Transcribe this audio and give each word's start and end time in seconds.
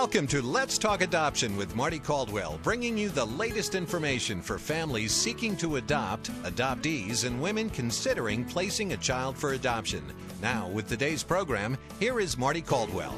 Welcome 0.00 0.28
to 0.28 0.40
Let's 0.40 0.78
Talk 0.78 1.02
Adoption 1.02 1.58
with 1.58 1.74
Mardie 1.74 2.02
Caldwell, 2.02 2.58
bringing 2.62 2.96
you 2.96 3.10
the 3.10 3.26
latest 3.26 3.74
information 3.74 4.40
for 4.40 4.58
families 4.58 5.12
seeking 5.12 5.54
to 5.58 5.76
adopt, 5.76 6.32
adoptees, 6.42 7.26
and 7.26 7.38
women 7.38 7.68
considering 7.68 8.46
placing 8.46 8.94
a 8.94 8.96
child 8.96 9.36
for 9.36 9.52
adoption. 9.52 10.02
Now, 10.40 10.68
with 10.68 10.88
today's 10.88 11.22
program, 11.22 11.76
here 11.98 12.18
is 12.18 12.36
Mardie 12.36 12.64
Caldwell. 12.64 13.14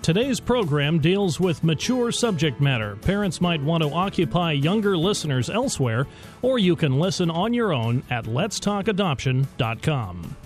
Today's 0.00 0.40
program 0.40 1.00
deals 1.00 1.38
with 1.38 1.62
mature 1.62 2.12
subject 2.12 2.62
matter. 2.62 2.96
Parents 2.96 3.42
might 3.42 3.62
want 3.62 3.82
to 3.82 3.92
occupy 3.92 4.52
younger 4.52 4.96
listeners 4.96 5.50
elsewhere, 5.50 6.06
or 6.40 6.58
you 6.58 6.74
can 6.74 6.98
listen 6.98 7.30
on 7.30 7.52
your 7.52 7.74
own 7.74 8.02
at 8.08 8.24
letstalkadoption.com. 8.24 10.36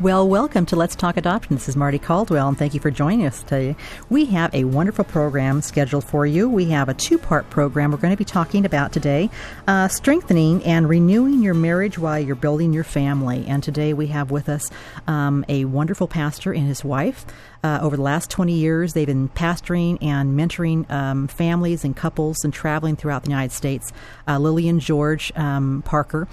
Well, 0.00 0.26
welcome 0.26 0.64
to 0.64 0.76
Let's 0.76 0.96
Talk 0.96 1.18
Adoption. 1.18 1.56
This 1.56 1.68
is 1.68 1.76
Mardie 1.76 2.00
Caldwell, 2.00 2.48
and 2.48 2.56
thank 2.56 2.72
you 2.72 2.80
for 2.80 2.90
joining 2.90 3.26
us 3.26 3.42
today. 3.42 3.76
We 4.08 4.24
have 4.26 4.54
a 4.54 4.64
wonderful 4.64 5.04
program 5.04 5.60
scheduled 5.60 6.04
for 6.04 6.24
you. 6.24 6.48
We 6.48 6.70
have 6.70 6.88
a 6.88 6.94
two 6.94 7.18
part 7.18 7.50
program 7.50 7.90
we're 7.90 7.98
going 7.98 8.14
to 8.14 8.16
be 8.16 8.24
talking 8.24 8.64
about 8.64 8.92
today 8.94 9.28
uh, 9.68 9.88
strengthening 9.88 10.64
and 10.64 10.88
renewing 10.88 11.42
your 11.42 11.52
marriage 11.52 11.98
while 11.98 12.18
you're 12.18 12.34
building 12.34 12.72
your 12.72 12.82
family. 12.82 13.44
And 13.46 13.62
today 13.62 13.92
we 13.92 14.06
have 14.06 14.30
with 14.30 14.48
us 14.48 14.70
um, 15.06 15.44
a 15.50 15.66
wonderful 15.66 16.08
pastor 16.08 16.54
and 16.54 16.66
his 16.66 16.82
wife. 16.82 17.26
Uh, 17.62 17.78
over 17.82 17.94
the 17.94 18.02
last 18.02 18.30
20 18.30 18.54
years, 18.54 18.94
they've 18.94 19.06
been 19.06 19.28
pastoring 19.28 20.02
and 20.02 20.34
mentoring 20.34 20.90
um, 20.90 21.28
families 21.28 21.84
and 21.84 21.94
couples 21.94 22.42
and 22.42 22.54
traveling 22.54 22.96
throughout 22.96 23.24
the 23.24 23.28
United 23.28 23.52
States. 23.52 23.92
Uh, 24.26 24.38
Lilly 24.38 24.66
and 24.66 24.80
George 24.80 25.30
um, 25.36 25.82
Parker 25.84 26.26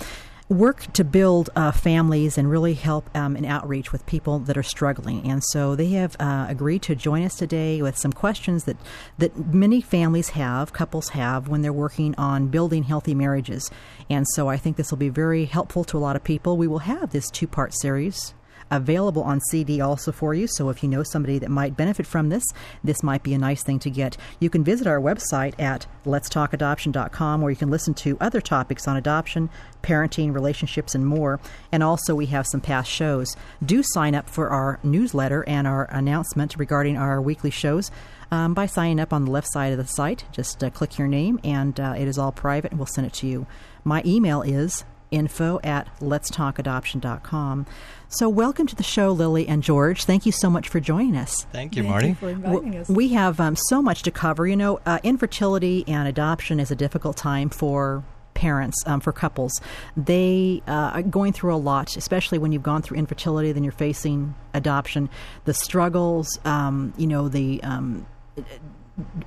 work 0.49 0.91
to 0.93 1.03
build 1.03 1.49
uh, 1.55 1.71
families 1.71 2.37
and 2.37 2.49
really 2.49 2.73
help 2.73 3.09
um, 3.15 3.35
in 3.35 3.43
outreach 3.43 3.91
with 3.91 4.05
people 4.05 4.39
that 4.39 4.57
are 4.57 4.63
struggling. 4.63 5.29
And 5.29 5.43
so 5.43 5.75
they 5.75 5.89
have 5.89 6.15
uh, 6.19 6.45
agreed 6.47 6.83
to 6.83 6.95
join 6.95 7.23
us 7.23 7.35
today 7.35 7.81
with 7.81 7.97
some 7.97 8.13
questions 8.13 8.63
that, 8.63 8.77
that 9.17 9.53
many 9.53 9.81
families 9.81 10.29
have, 10.29 10.71
couples 10.71 11.09
have, 11.09 11.49
when 11.49 11.63
they're 11.63 11.73
working 11.73 12.15
on 12.15 12.47
building 12.47 12.83
healthy 12.83 13.13
marriages. 13.13 13.69
And 14.09 14.25
so 14.35 14.47
I 14.47 14.55
think 14.55 14.77
this 14.77 14.89
will 14.89 14.97
be 14.97 15.09
very 15.09 15.45
helpful 15.45 15.83
to 15.85 15.97
a 15.97 15.99
lot 15.99 16.15
of 16.15 16.23
people. 16.23 16.55
We 16.55 16.67
will 16.67 16.79
have 16.79 17.11
this 17.11 17.29
two 17.29 17.47
part 17.47 17.73
series 17.73 18.33
available 18.71 19.23
on 19.23 19.41
CD 19.49 19.81
also 19.81 20.11
for 20.11 20.33
you. 20.33 20.47
So 20.47 20.69
if 20.69 20.83
you 20.83 20.89
know 20.89 21.03
somebody 21.03 21.39
that 21.39 21.49
might 21.49 21.77
benefit 21.77 22.05
from 22.05 22.29
this, 22.29 22.43
this 22.83 23.03
might 23.03 23.23
be 23.23 23.33
a 23.33 23.37
nice 23.37 23.63
thing 23.63 23.79
to 23.79 23.89
get. 23.89 24.17
You 24.39 24.49
can 24.49 24.63
visit 24.63 24.87
our 24.87 24.99
website 24.99 25.59
at 25.59 25.85
letstalkadoption.com 26.05 27.41
where 27.41 27.51
you 27.51 27.55
can 27.55 27.69
listen 27.69 27.93
to 27.95 28.17
other 28.19 28.41
topics 28.41 28.87
on 28.87 28.97
adoption, 28.97 29.49
parenting, 29.83 30.33
relationships, 30.33 30.95
and 30.95 31.05
more. 31.05 31.39
And 31.71 31.83
also, 31.83 32.15
we 32.15 32.27
have 32.27 32.47
some 32.47 32.61
past 32.61 32.89
shows. 32.89 33.35
Do 33.65 33.83
sign 33.83 34.15
up 34.15 34.29
for 34.29 34.49
our 34.49 34.79
newsletter 34.83 35.43
and 35.47 35.67
our 35.67 35.85
announcement 35.91 36.55
regarding 36.57 36.97
our 36.97 37.21
weekly 37.21 37.51
shows. 37.51 37.91
Um, 38.29 38.53
by 38.53 38.65
signing 38.65 38.99
up 38.99 39.13
on 39.13 39.23
the 39.23 39.31
left 39.31 39.49
side 39.53 39.71
of 39.71 39.77
the 39.77 39.87
site. 39.87 40.25
Just 40.33 40.61
uh, 40.61 40.69
click 40.69 40.97
your 40.97 41.07
name, 41.07 41.39
and 41.45 41.79
uh, 41.79 41.93
it 41.97 42.09
is 42.09 42.17
all 42.17 42.33
private, 42.33 42.71
and 42.71 42.77
we'll 42.77 42.85
send 42.85 43.07
it 43.07 43.13
to 43.13 43.27
you. 43.27 43.47
My 43.85 44.03
email 44.05 44.41
is 44.41 44.83
info 45.11 45.59
at 45.63 45.87
letstalkadoption.com. 45.99 47.65
So, 48.09 48.29
welcome 48.29 48.67
to 48.67 48.75
the 48.75 48.83
show, 48.83 49.11
Lilly 49.11 49.47
and 49.47 49.61
George. 49.61 50.05
Thank 50.05 50.25
you 50.25 50.31
so 50.31 50.49
much 50.49 50.69
for 50.69 50.79
joining 50.79 51.17
us. 51.17 51.45
Thank 51.51 51.75
you, 51.75 51.83
Mardie. 51.83 52.01
Thank 52.01 52.07
you 52.07 52.15
for 52.15 52.29
inviting 52.29 52.77
us. 52.77 52.89
We 52.89 53.09
have 53.09 53.39
um, 53.39 53.55
so 53.55 53.81
much 53.81 54.03
to 54.03 54.11
cover. 54.11 54.47
You 54.47 54.55
know, 54.55 54.79
uh, 54.85 54.99
infertility 55.03 55.83
and 55.87 56.07
adoption 56.07 56.59
is 56.59 56.71
a 56.71 56.75
difficult 56.75 57.17
time 57.17 57.49
for 57.49 58.03
parents, 58.37 58.77
um, 58.85 59.01
for 59.01 59.11
couples. 59.11 59.59
They 59.97 60.61
uh, 60.67 60.91
are 60.93 61.01
going 61.01 61.33
through 61.33 61.55
a 61.55 61.57
lot, 61.57 61.97
especially 61.97 62.37
when 62.37 62.51
you've 62.51 62.63
gone 62.63 62.83
through 62.83 62.97
infertility, 62.97 63.51
then 63.51 63.63
you're 63.63 63.73
facing 63.73 64.35
adoption. 64.53 65.09
The 65.45 65.53
struggles, 65.55 66.39
um, 66.45 66.93
you 66.97 67.07
know, 67.07 67.27
the 67.27 67.61
um, 67.63 68.05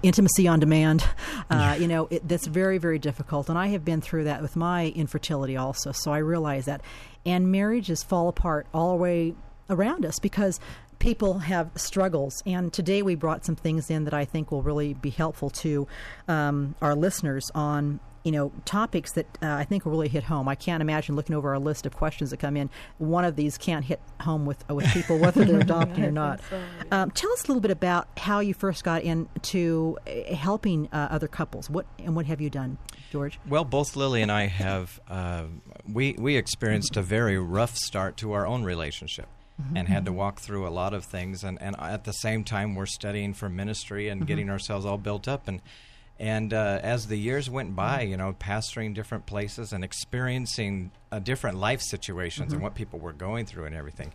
intimacy 0.02 0.48
on 0.48 0.60
demand. 0.60 1.04
Uh, 1.48 1.76
you 1.78 1.88
know, 1.88 2.06
it, 2.10 2.26
that's 2.28 2.46
very, 2.46 2.78
very 2.78 2.98
difficult. 2.98 3.48
And 3.48 3.58
I 3.58 3.68
have 3.68 3.84
been 3.84 4.00
through 4.00 4.24
that 4.24 4.40
with 4.40 4.54
my 4.54 4.88
infertility 4.88 5.56
also. 5.56 5.90
So 5.92 6.12
I 6.12 6.18
realize 6.18 6.66
that. 6.66 6.80
And 7.26 7.50
marriages 7.50 8.02
fall 8.02 8.28
apart 8.28 8.66
all 8.72 8.90
the 8.90 9.02
way 9.02 9.34
around 9.68 10.06
us 10.06 10.18
because 10.20 10.60
people 11.00 11.38
have 11.40 11.70
struggles. 11.74 12.42
And 12.46 12.72
today 12.72 13.02
we 13.02 13.14
brought 13.14 13.44
some 13.44 13.56
things 13.56 13.90
in 13.90 14.04
that 14.04 14.14
I 14.14 14.24
think 14.24 14.52
will 14.52 14.62
really 14.62 14.94
be 14.94 15.10
helpful 15.10 15.50
to 15.50 15.88
um, 16.28 16.76
our 16.80 16.94
listeners 16.94 17.50
on 17.54 17.98
you 18.24 18.32
know 18.32 18.52
topics 18.64 19.12
that 19.12 19.26
uh, 19.42 19.46
I 19.46 19.64
think 19.64 19.84
will 19.84 19.92
really 19.92 20.08
hit 20.08 20.24
home. 20.24 20.48
I 20.48 20.54
can't 20.54 20.80
imagine 20.80 21.16
looking 21.16 21.34
over 21.34 21.50
our 21.50 21.58
list 21.58 21.86
of 21.86 21.96
questions 21.96 22.30
that 22.30 22.38
come 22.38 22.56
in. 22.56 22.70
One 22.98 23.24
of 23.24 23.36
these 23.36 23.56
can't 23.56 23.84
hit 23.84 24.00
home 24.20 24.46
with 24.46 24.64
uh, 24.70 24.74
with 24.74 24.86
people 24.92 25.18
whether 25.20 25.44
they're 25.44 25.60
adopting 25.60 26.04
or 26.04 26.10
not. 26.10 26.40
so, 26.50 26.56
yeah. 26.58 27.02
um, 27.02 27.10
tell 27.10 27.32
us 27.32 27.44
a 27.44 27.46
little 27.48 27.60
bit 27.60 27.70
about 27.70 28.08
how 28.18 28.40
you 28.40 28.54
first 28.54 28.84
got 28.84 29.02
into 29.02 29.96
uh, 30.06 30.34
helping 30.34 30.88
uh, 30.92 31.08
other 31.10 31.28
couples. 31.28 31.70
What 31.70 31.86
and 31.98 32.14
what 32.14 32.26
have 32.26 32.40
you 32.40 32.50
done, 32.50 32.78
George? 33.10 33.38
Well, 33.48 33.64
both 33.64 33.96
Lilly 33.96 34.22
and 34.22 34.30
I 34.30 34.46
have 34.46 35.00
uh, 35.08 35.44
we 35.90 36.14
we 36.18 36.36
experienced 36.36 36.96
a 36.96 37.02
very 37.02 37.38
rough 37.38 37.76
start 37.76 38.16
to 38.18 38.32
our 38.32 38.46
own 38.46 38.64
relationship. 38.64 39.28
And 39.74 39.88
had 39.88 40.06
to 40.06 40.12
walk 40.14 40.40
through 40.40 40.66
a 40.66 40.70
lot 40.70 40.94
of 40.94 41.04
things, 41.04 41.44
and, 41.44 41.60
and 41.60 41.76
at 41.78 42.04
the 42.04 42.12
same 42.12 42.44
time, 42.44 42.74
we're 42.74 42.86
studying 42.86 43.34
for 43.34 43.50
ministry 43.50 44.08
and 44.08 44.26
getting 44.26 44.48
ourselves 44.48 44.86
all 44.86 44.96
built 44.96 45.28
up. 45.28 45.46
And 45.48 45.60
and 46.20 46.52
uh, 46.52 46.78
as 46.82 47.06
the 47.06 47.16
years 47.16 47.48
went 47.50 47.74
by, 47.74 48.02
you 48.02 48.16
know, 48.16 48.34
pastoring 48.38 48.94
different 48.94 49.24
places 49.26 49.72
and 49.72 49.82
experiencing 49.82 50.92
uh, 51.10 51.18
different 51.18 51.56
life 51.58 51.80
situations 51.80 52.52
and 52.52 52.62
what 52.62 52.74
people 52.74 52.98
were 52.98 53.12
going 53.14 53.46
through 53.46 53.64
and 53.64 53.74
everything, 53.74 54.12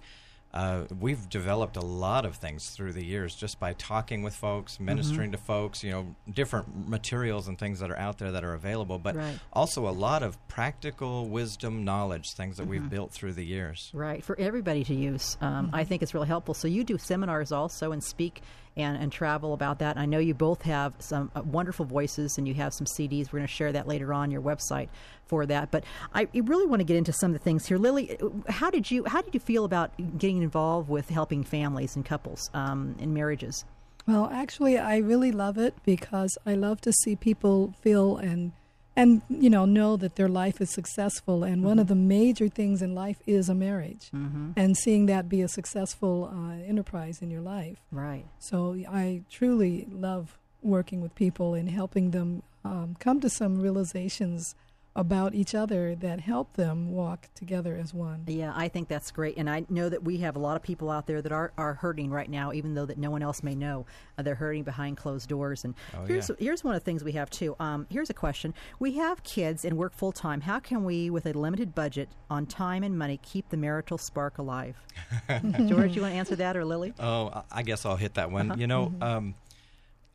uh, 0.54 0.86
we've 1.02 1.28
developed 1.30 1.76
a 1.76 1.82
lot 1.82 2.26
of 2.26 2.36
things 2.38 2.70
through 2.70 2.94
the 2.94 3.04
years 3.04 3.36
just 3.36 3.60
by 3.60 3.74
talking 3.74 4.24
with 4.24 4.34
folks, 4.34 4.80
ministering 4.80 5.32
to 5.34 5.38
folks, 5.38 5.84
you 5.84 5.92
know, 5.92 6.16
different 6.32 6.88
materials 6.88 7.50
and 7.50 7.60
things 7.60 7.80
that 7.80 7.92
are 7.92 7.98
out 7.98 8.20
there 8.20 8.32
that 8.32 8.44
are 8.46 8.54
available, 8.54 8.98
but 8.98 9.16
Right. 9.18 9.38
also 9.52 9.86
a 9.88 9.92
lot 9.92 10.24
of 10.24 10.38
practical 10.48 11.28
wisdom, 11.28 11.84
knowledge, 11.84 12.34
things 12.36 12.56
that 12.58 12.64
Mm-hmm. 12.64 12.72
we've 12.72 12.90
built 12.90 13.12
through 13.12 13.34
the 13.34 13.44
years. 13.46 13.90
Right, 13.94 14.24
for 14.24 14.40
everybody 14.40 14.84
to 14.86 14.94
use. 14.96 15.38
Um, 15.42 15.72
I 15.74 15.84
think 15.84 16.02
it's 16.02 16.14
really 16.14 16.28
helpful. 16.28 16.54
So 16.54 16.68
you 16.70 16.84
do 16.86 16.98
seminars 16.98 17.52
also 17.52 17.92
and 17.92 18.02
speak 18.02 18.42
and, 18.78 18.98
and 18.98 19.12
travel 19.12 19.54
about 19.54 19.80
that. 19.80 19.98
I 19.98 20.06
know 20.06 20.20
you 20.20 20.34
both 20.34 20.62
have 20.64 20.94
some 21.00 21.32
uh, 21.36 21.42
wonderful 21.42 21.86
voices 21.86 22.38
and 22.38 22.48
you 22.48 22.54
have 22.56 22.74
some 22.74 22.86
CDs. 22.86 23.28
We're 23.28 23.40
going 23.40 23.48
to 23.48 23.54
share 23.54 23.72
that 23.72 23.88
later 23.88 24.14
on 24.14 24.32
your 24.32 24.42
website 24.42 24.90
for 25.26 25.46
that. 25.46 25.72
But 25.72 25.84
I 26.14 26.28
really 26.34 26.66
want 26.66 26.82
to 26.82 26.84
get 26.84 26.98
into 26.98 27.14
some 27.14 27.32
of 27.32 27.34
the 27.34 27.44
things 27.44 27.66
here. 27.66 27.78
Lilly, 27.78 28.18
uh, 28.20 28.30
how 28.52 28.70
did 28.70 28.90
you 28.92 29.06
how 29.06 29.22
did 29.22 29.34
you 29.34 29.40
feel 29.40 29.66
about 29.66 29.92
getting 30.18 30.42
involved 30.42 30.90
with 30.90 31.10
helping 31.10 31.44
families 31.44 31.96
and 31.96 32.06
couples 32.06 32.50
um, 32.54 32.96
in 33.00 33.14
marriages? 33.14 33.66
Well, 34.08 34.30
actually, 34.32 34.78
I 34.78 34.98
really 34.98 35.32
love 35.32 35.58
it 35.58 35.74
because 35.84 36.38
I 36.46 36.54
love 36.54 36.80
to 36.82 36.92
see 36.92 37.16
people 37.16 37.74
feel 37.82 38.18
and 38.18 38.52
and 38.96 39.22
you 39.30 39.50
know 39.50 39.66
know 39.66 39.98
that 39.98 40.16
their 40.16 40.28
life 40.30 40.62
is 40.62 40.70
successful. 40.70 41.44
And 41.44 41.64
one 41.64 41.80
of 41.80 41.88
the 41.88 41.96
major 41.96 42.48
things 42.48 42.82
in 42.82 42.96
life 42.96 43.18
is 43.26 43.50
a 43.50 43.56
marriage, 43.56 44.10
and 44.56 44.78
seeing 44.78 45.06
that 45.08 45.30
be 45.30 45.42
a 45.42 45.48
successful 45.48 46.32
uh, 46.34 46.64
enterprise 46.68 47.22
in 47.22 47.30
your 47.32 47.42
life. 47.42 47.78
Right. 47.92 48.26
So 48.40 48.78
I 48.90 49.22
truly 49.30 49.88
love 49.92 50.38
working 50.62 51.02
with 51.02 51.14
people 51.16 51.54
and 51.54 51.70
helping 51.70 52.12
them 52.12 52.42
um, 52.64 52.96
come 53.00 53.20
to 53.22 53.30
some 53.30 53.62
realizations 53.62 54.56
about 54.98 55.36
each 55.36 55.54
other 55.54 55.94
that 55.94 56.22
help 56.22 56.54
them 56.54 56.90
walk 56.90 57.28
together 57.36 57.76
as 57.76 57.94
one. 57.94 58.24
Yeah, 58.28 58.54
I 58.56 58.70
think 58.70 58.88
that's 58.88 59.12
great, 59.12 59.36
and 59.36 59.50
I 59.50 59.66
know 59.70 59.90
that 59.90 60.04
we 60.04 60.18
have 60.18 60.38
a 60.38 60.40
lot 60.40 60.56
of 60.56 60.64
people 60.64 60.90
out 60.90 61.06
there 61.06 61.22
that 61.22 61.34
are, 61.34 61.52
are 61.58 61.74
hurting 61.74 62.12
right 62.12 62.30
now, 62.30 62.54
even 62.54 62.76
though 62.76 62.86
that 62.86 62.98
no 62.98 63.12
one 63.12 63.22
else 63.22 63.44
may 63.44 63.56
know. 63.56 63.86
Uh, 64.18 64.22
they're 64.24 64.36
hurting 64.36 64.64
behind 64.64 64.96
closed 64.96 65.28
doors. 65.28 65.66
And 65.66 65.76
Oh, 65.94 66.06
here's 66.06 66.30
yeah. 66.30 66.36
here's 66.40 66.64
one 66.64 66.76
of 66.76 66.82
the 66.82 66.86
things 66.86 67.04
we 67.04 67.12
have 67.12 67.30
too. 67.30 67.58
Um, 67.60 67.88
here's 67.90 68.10
a 68.10 68.14
question: 68.14 68.54
We 68.80 68.94
have 68.94 69.22
kids 69.24 69.66
and 69.66 69.78
work 69.78 69.94
full 69.94 70.14
time. 70.14 70.40
How 70.42 70.60
can 70.62 70.86
we, 70.86 71.10
with 71.10 71.26
a 71.26 71.34
limited 71.34 71.76
budget 71.76 72.08
on 72.30 72.46
time 72.46 72.82
and 72.84 72.98
money, 72.98 73.20
keep 73.22 73.50
the 73.50 73.58
marital 73.58 73.98
spark 73.98 74.38
alive? 74.38 74.78
George, 75.68 75.94
you 75.96 76.04
want 76.04 76.14
to 76.14 76.18
answer 76.18 76.38
that, 76.38 76.56
or 76.56 76.64
Lilly? 76.64 76.94
Oh, 77.00 77.28
I- 77.34 77.44
I 77.60 77.64
guess 77.64 77.86
I'll 77.86 77.98
hit 77.98 78.14
that 78.14 78.32
one. 78.32 78.52
Uh-huh. 78.52 78.60
You 78.62 78.68
know, 78.68 78.86
Mm-hmm. 78.88 79.04
um, 79.04 79.36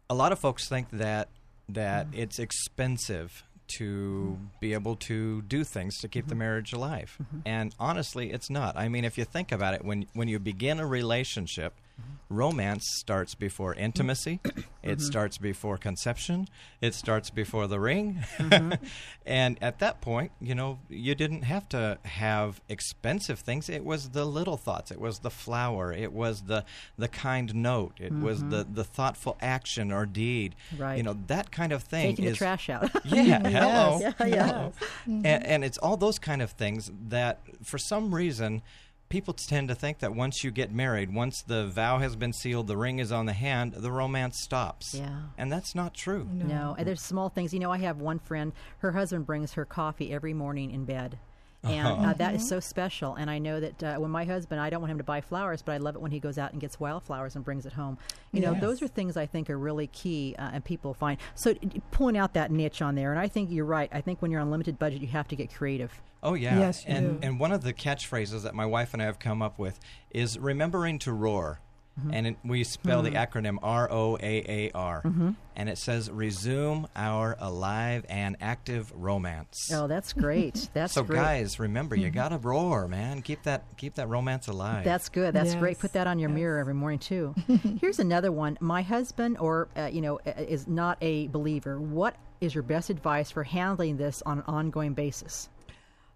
a 0.08 0.14
lot 0.14 0.32
of 0.32 0.38
folks 0.38 0.68
think 0.70 0.88
that 0.92 1.28
that 1.68 2.06
it's 2.12 2.38
expensive 2.38 3.44
to 3.78 4.36
Mm-hmm. 4.36 4.44
be 4.60 4.72
able 4.74 4.96
to 4.96 5.42
do 5.42 5.64
things 5.64 5.98
to 5.98 6.08
keep 6.08 6.26
the 6.28 6.34
marriage 6.34 6.72
alive. 6.72 7.16
Mm-hmm. 7.22 7.40
And 7.46 7.74
honestly, 7.78 8.30
it's 8.32 8.50
not. 8.50 8.76
I 8.76 8.88
mean, 8.88 9.04
if 9.04 9.16
you 9.18 9.24
think 9.24 9.50
about 9.52 9.74
it, 9.74 9.84
when 9.84 10.06
when 10.14 10.28
you 10.28 10.38
begin 10.38 10.78
a 10.80 10.86
relationship, 10.86 11.72
Mm-hmm. 11.74 11.89
Romance 12.30 12.84
starts 12.92 13.34
before 13.34 13.74
intimacy. 13.74 14.38
It 14.82 15.00
starts 15.00 15.36
before 15.36 15.76
conception. 15.76 16.48
It 16.80 16.94
starts 16.94 17.28
before 17.28 17.66
the 17.66 17.80
ring. 17.80 18.22
Mm-hmm. 18.38 18.84
and 19.26 19.58
at 19.60 19.80
that 19.80 20.00
point, 20.00 20.30
you 20.40 20.54
know, 20.54 20.78
you 20.88 21.14
didn't 21.14 21.42
have 21.42 21.68
to 21.70 21.98
have 22.04 22.62
expensive 22.68 23.40
things. 23.40 23.68
It 23.68 23.84
was 23.84 24.10
the 24.10 24.24
little 24.24 24.56
thoughts. 24.56 24.90
It 24.90 25.00
was 25.00 25.18
the 25.18 25.30
flower. 25.30 25.92
It 25.92 26.12
was 26.12 26.42
the 26.42 26.64
the 26.96 27.08
kind 27.08 27.54
note. 27.56 27.98
It 28.00 28.12
was 28.12 28.42
the 28.44 28.66
the 28.72 28.84
thoughtful 28.84 29.36
action 29.40 29.90
or 29.92 30.06
deed. 30.06 30.54
Mm-hmm. 30.72 30.82
Right. 30.82 30.96
You 30.96 31.02
know, 31.02 31.18
that 31.26 31.50
kind 31.50 31.72
of 31.72 31.82
thing 31.82 32.12
Taking 32.12 32.26
is 32.26 32.32
the 32.32 32.38
trash 32.38 32.70
out. 32.70 32.90
yeah, 33.04 33.40
hello. 33.48 33.98
Yeah, 34.00 34.26
yeah. 34.26 34.46
hello. 34.46 34.72
And, 35.06 35.26
and 35.26 35.64
it's 35.64 35.78
all 35.78 35.96
those 35.96 36.18
kind 36.18 36.42
of 36.42 36.52
things 36.52 36.90
that, 37.08 37.40
for 37.64 37.76
some 37.76 38.14
reason, 38.14 38.62
people 39.10 39.34
tend 39.34 39.68
to 39.68 39.74
think 39.74 39.98
that 39.98 40.14
once 40.14 40.42
you 40.42 40.50
get 40.50 40.72
married, 40.72 41.12
once 41.12 41.42
the 41.42 41.66
vow 41.66 41.98
has 41.98 42.16
been 42.16 42.32
sealed, 42.32 42.68
the 42.68 42.76
ring 42.76 42.98
is 42.98 43.12
on 43.12 43.26
the 43.26 43.34
hand, 43.34 43.74
the 43.74 43.92
romance 43.92 44.40
stops. 44.40 44.94
Yeah. 44.94 45.20
And 45.36 45.52
that's 45.52 45.74
not 45.74 45.92
true. 45.92 46.26
No, 46.32 46.74
and 46.78 46.86
there's 46.86 47.02
small 47.02 47.28
things. 47.28 47.52
You 47.52 47.60
know, 47.60 47.70
I 47.70 47.78
have 47.78 48.00
one 48.00 48.20
friend. 48.20 48.52
Her 48.78 48.92
husband 48.92 49.26
brings 49.26 49.52
her 49.52 49.66
coffee 49.66 50.12
every 50.12 50.32
morning 50.32 50.70
in 50.70 50.84
bed. 50.86 51.18
And 51.62 52.06
uh, 52.06 52.12
that 52.14 52.34
is 52.34 52.48
so 52.48 52.58
special. 52.58 53.16
And 53.16 53.30
I 53.30 53.38
know 53.38 53.60
that 53.60 53.82
uh, 53.82 53.96
when 53.96 54.10
my 54.10 54.24
husband, 54.24 54.60
I 54.60 54.70
don't 54.70 54.80
want 54.80 54.90
him 54.90 54.98
to 54.98 55.04
buy 55.04 55.20
flowers, 55.20 55.60
but 55.60 55.72
I 55.72 55.76
love 55.76 55.94
it 55.94 56.00
when 56.00 56.10
he 56.10 56.18
goes 56.18 56.38
out 56.38 56.52
and 56.52 56.60
gets 56.60 56.80
wildflowers 56.80 57.36
and 57.36 57.44
brings 57.44 57.66
it 57.66 57.74
home. 57.74 57.98
You 58.32 58.40
know, 58.40 58.54
those 58.54 58.80
are 58.82 58.88
things 58.88 59.16
I 59.16 59.26
think 59.26 59.50
are 59.50 59.58
really 59.58 59.86
key 59.88 60.34
uh, 60.38 60.50
and 60.54 60.64
people 60.64 60.94
find. 60.94 61.18
So 61.34 61.52
d- 61.52 61.82
pulling 61.90 62.16
out 62.16 62.34
that 62.34 62.50
niche 62.50 62.80
on 62.80 62.94
there, 62.94 63.10
and 63.10 63.20
I 63.20 63.28
think 63.28 63.50
you're 63.50 63.64
right. 63.66 63.90
I 63.92 64.00
think 64.00 64.22
when 64.22 64.30
you're 64.30 64.40
on 64.40 64.50
limited 64.50 64.78
budget, 64.78 65.02
you 65.02 65.08
have 65.08 65.28
to 65.28 65.36
get 65.36 65.52
creative. 65.52 66.00
Oh 66.22 66.34
yeah. 66.34 66.58
Yes, 66.58 66.84
you 66.86 66.94
and 66.94 67.20
do. 67.20 67.26
and 67.26 67.40
one 67.40 67.52
of 67.52 67.62
the 67.62 67.72
catchphrases 67.72 68.42
that 68.42 68.54
my 68.54 68.66
wife 68.66 68.92
and 68.92 69.02
I 69.02 69.06
have 69.06 69.18
come 69.18 69.42
up 69.42 69.58
with 69.58 69.80
is 70.10 70.38
remembering 70.38 70.98
to 71.00 71.12
roar. 71.12 71.60
Mm-hmm. 72.00 72.14
And 72.14 72.26
it, 72.28 72.36
we 72.44 72.64
spell 72.64 73.02
the 73.02 73.12
acronym 73.12 73.58
R 73.62 73.90
O 73.90 74.16
A 74.16 74.44
A 74.66 74.70
R. 74.74 75.02
Mm-hmm. 75.02 75.30
And 75.56 75.68
it 75.68 75.76
says 75.78 76.10
resume 76.10 76.86
our 76.96 77.36
alive 77.38 78.06
and 78.08 78.36
active 78.40 78.90
romance. 78.94 79.70
Oh, 79.72 79.86
that's 79.86 80.12
great. 80.14 80.70
That's 80.74 80.94
so 80.94 81.02
great. 81.02 81.16
Mm-hmm. 81.18 81.24
guys, 81.24 81.60
remember 81.60 81.96
you 81.96 82.08
got 82.10 82.30
to 82.30 82.38
roar, 82.38 82.88
man. 82.88 83.20
Keep 83.20 83.42
that 83.42 83.64
keep 83.76 83.96
that 83.96 84.08
romance 84.08 84.48
alive. 84.48 84.84
That's 84.84 85.08
good. 85.10 85.34
That's 85.34 85.54
great. 85.54 85.78
Put 85.78 85.92
that 85.92 86.06
on 86.06 86.18
your 86.18 86.30
Yes. 86.30 86.36
mirror 86.36 86.58
every 86.58 86.74
morning 86.74 86.98
too. 86.98 87.34
Here's 87.80 87.98
another 87.98 88.32
one. 88.32 88.56
My 88.60 88.80
husband, 88.82 89.36
or 89.38 89.68
uh, 89.76 89.90
you 89.92 90.00
know, 90.00 90.18
uh, 90.26 90.32
is 90.36 90.66
not 90.66 90.96
a 91.02 91.26
believer. 91.28 91.78
What 91.78 92.16
is 92.40 92.54
your 92.54 92.62
best 92.62 92.88
advice 92.88 93.30
for 93.30 93.44
handling 93.44 93.98
this 93.98 94.22
on 94.24 94.38
an 94.38 94.44
ongoing 94.46 94.94
basis? 94.94 95.50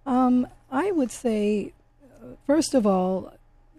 Um, 0.07 0.47
I 0.71 0.91
would 0.91 1.11
say, 1.11 1.73
uh, 2.03 2.37
first 2.47 2.73
of 2.75 2.87
all, 2.87 3.35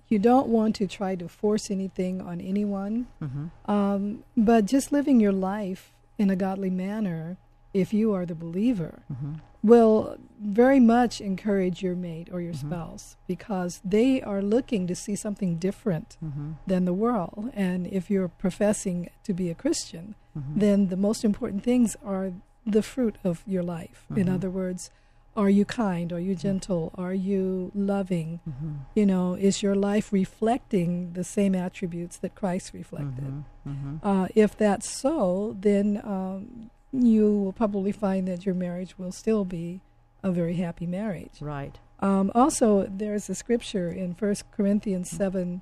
you 0.08 0.20
don't 0.20 0.48
want 0.48 0.76
to 0.76 0.88
try 0.88 1.16
to 1.16 1.28
force 1.28 1.72
anything 1.72 2.22
on 2.22 2.40
anyone, 2.40 3.08
mm-hmm. 3.22 3.72
um, 3.72 4.24
but 4.38 4.66
just 4.66 4.92
living 4.92 5.20
your 5.20 5.32
life 5.32 5.94
in 6.18 6.30
a 6.30 6.36
godly 6.36 6.70
manner, 6.70 7.38
if 7.74 7.94
you 7.94 8.14
are 8.14 8.26
the 8.26 8.36
believer, 8.36 9.04
mm-hmm. 9.12 9.34
will 9.62 10.18
very 10.40 10.80
much 10.80 11.20
encourage 11.20 11.82
your 11.82 11.96
mate 11.96 12.30
or 12.32 12.40
your 12.40 12.54
mm-hmm. 12.54 12.70
spouse 12.70 13.18
because 13.28 13.82
they 13.84 14.22
are 14.22 14.42
looking 14.42 14.88
to 14.88 14.96
see 14.96 15.16
something 15.16 15.58
different 15.58 16.18
than 16.68 16.86
the 16.86 16.94
world. 16.94 17.52
And 17.54 17.88
if 17.88 18.10
you're 18.10 18.30
professing 18.30 19.10
to 19.24 19.34
be 19.34 19.50
a 19.50 19.56
Christian, 19.56 20.16
then 20.56 20.88
the 20.88 20.98
most 20.98 21.24
important 21.24 21.64
things 21.64 21.96
are 22.04 22.34
the 22.66 22.82
fruit 22.82 23.16
of 23.24 23.44
your 23.46 23.64
life. 23.64 24.06
In 24.16 24.28
other 24.30 24.50
words, 24.50 24.92
are 25.36 25.50
you 25.50 25.66
kind? 25.66 26.14
Are 26.14 26.20
you 26.20 26.36
gentle? 26.36 26.92
Are 26.96 27.14
you 27.14 27.72
loving? 27.76 28.40
You 28.96 29.06
know, 29.06 29.34
is 29.34 29.62
your 29.62 29.76
life 29.76 30.14
reflecting 30.14 31.14
the 31.14 31.24
same 31.24 31.56
attributes 31.56 32.18
that 32.18 32.36
Christ 32.36 32.74
reflected? 32.74 33.44
Uh, 34.04 34.28
if 34.36 34.58
that's 34.58 34.90
so, 34.90 35.56
then 35.60 36.02
um, 36.04 36.72
you 36.94 37.38
will 37.40 37.54
probably 37.54 37.92
find 37.92 38.28
that 38.28 38.46
your 38.46 38.56
marriage 38.56 38.98
will 38.98 39.12
still 39.12 39.46
be 39.46 39.82
a 40.24 40.32
very 40.32 40.56
happy 40.56 40.86
marriage. 40.86 41.42
Right. 41.42 41.78
Um, 42.00 42.32
also, 42.34 42.88
there's 42.90 43.30
a 43.30 43.36
scripture 43.36 43.90
in 43.90 44.14
1 44.14 44.36
Corinthians 44.56 45.10
7 45.10 45.62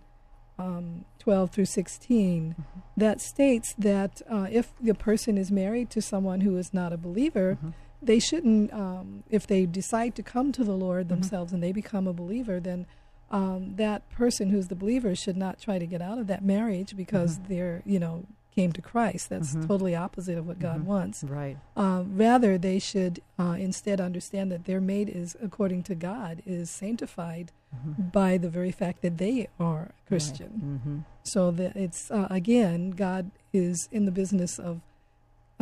um, 0.59 1.05
12 1.19 1.51
through 1.51 1.65
16 1.65 2.55
that 2.95 3.21
states 3.21 3.73
that 3.77 4.21
uh, 4.29 4.47
if 4.51 4.71
the 4.79 4.93
person 4.93 5.37
is 5.37 5.51
married 5.51 5.89
to 5.89 6.01
someone 6.01 6.41
who 6.41 6.57
is 6.57 6.73
not 6.73 6.93
a 6.93 6.97
believer, 6.97 7.57
they 8.05 8.19
shouldn't, 8.19 8.73
um, 8.73 9.23
if 9.29 9.47
they 9.47 9.65
decide 9.65 10.15
to 10.15 10.23
come 10.23 10.51
to 10.51 10.63
the 10.63 10.73
Lord 10.73 11.09
themselves 11.09 11.53
and 11.53 11.61
they 11.61 11.71
become 11.71 12.07
a 12.07 12.13
believer, 12.13 12.59
then 12.59 12.85
um, 13.31 13.75
that 13.77 14.09
person 14.11 14.49
who's 14.49 14.67
the 14.67 14.75
believer 14.75 15.15
should 15.15 15.37
not 15.37 15.59
try 15.59 15.79
to 15.79 15.85
get 15.85 16.01
out 16.01 16.17
of 16.17 16.27
that 16.27 16.43
marriage 16.43 16.95
because 16.95 17.39
they're, 17.47 17.81
you 17.85 17.99
know, 17.99 18.25
came 18.53 18.71
to 18.71 18.81
Christ. 18.81 19.29
That's 19.29 19.55
totally 19.65 19.95
opposite 19.95 20.37
of 20.37 20.45
what 20.45 20.59
God 20.59 20.85
wants. 20.85 21.23
Right. 21.23 21.57
Uh, 21.75 22.03
rather, 22.05 22.57
they 22.57 22.77
should 22.79 23.21
uh, 23.39 23.55
instead 23.59 23.99
understand 23.99 24.51
that 24.51 24.65
their 24.65 24.79
mate 24.79 25.09
is, 25.09 25.35
according 25.41 25.83
to 25.83 25.95
God, 25.95 26.43
is 26.45 26.69
sanctified 26.69 27.51
by 27.97 28.37
the 28.37 28.49
very 28.49 28.71
fact 28.71 29.01
that 29.01 29.17
they 29.17 29.47
are 29.59 29.91
a 29.97 30.07
Christian. 30.07 30.81
Mm-hmm. 30.85 30.97
So 31.23 31.51
that 31.51 31.75
it's 31.75 32.11
uh, 32.11 32.27
again, 32.29 32.91
God 32.91 33.31
is 33.51 33.89
in 33.91 34.05
the 34.05 34.11
business 34.11 34.59
of 34.59 34.81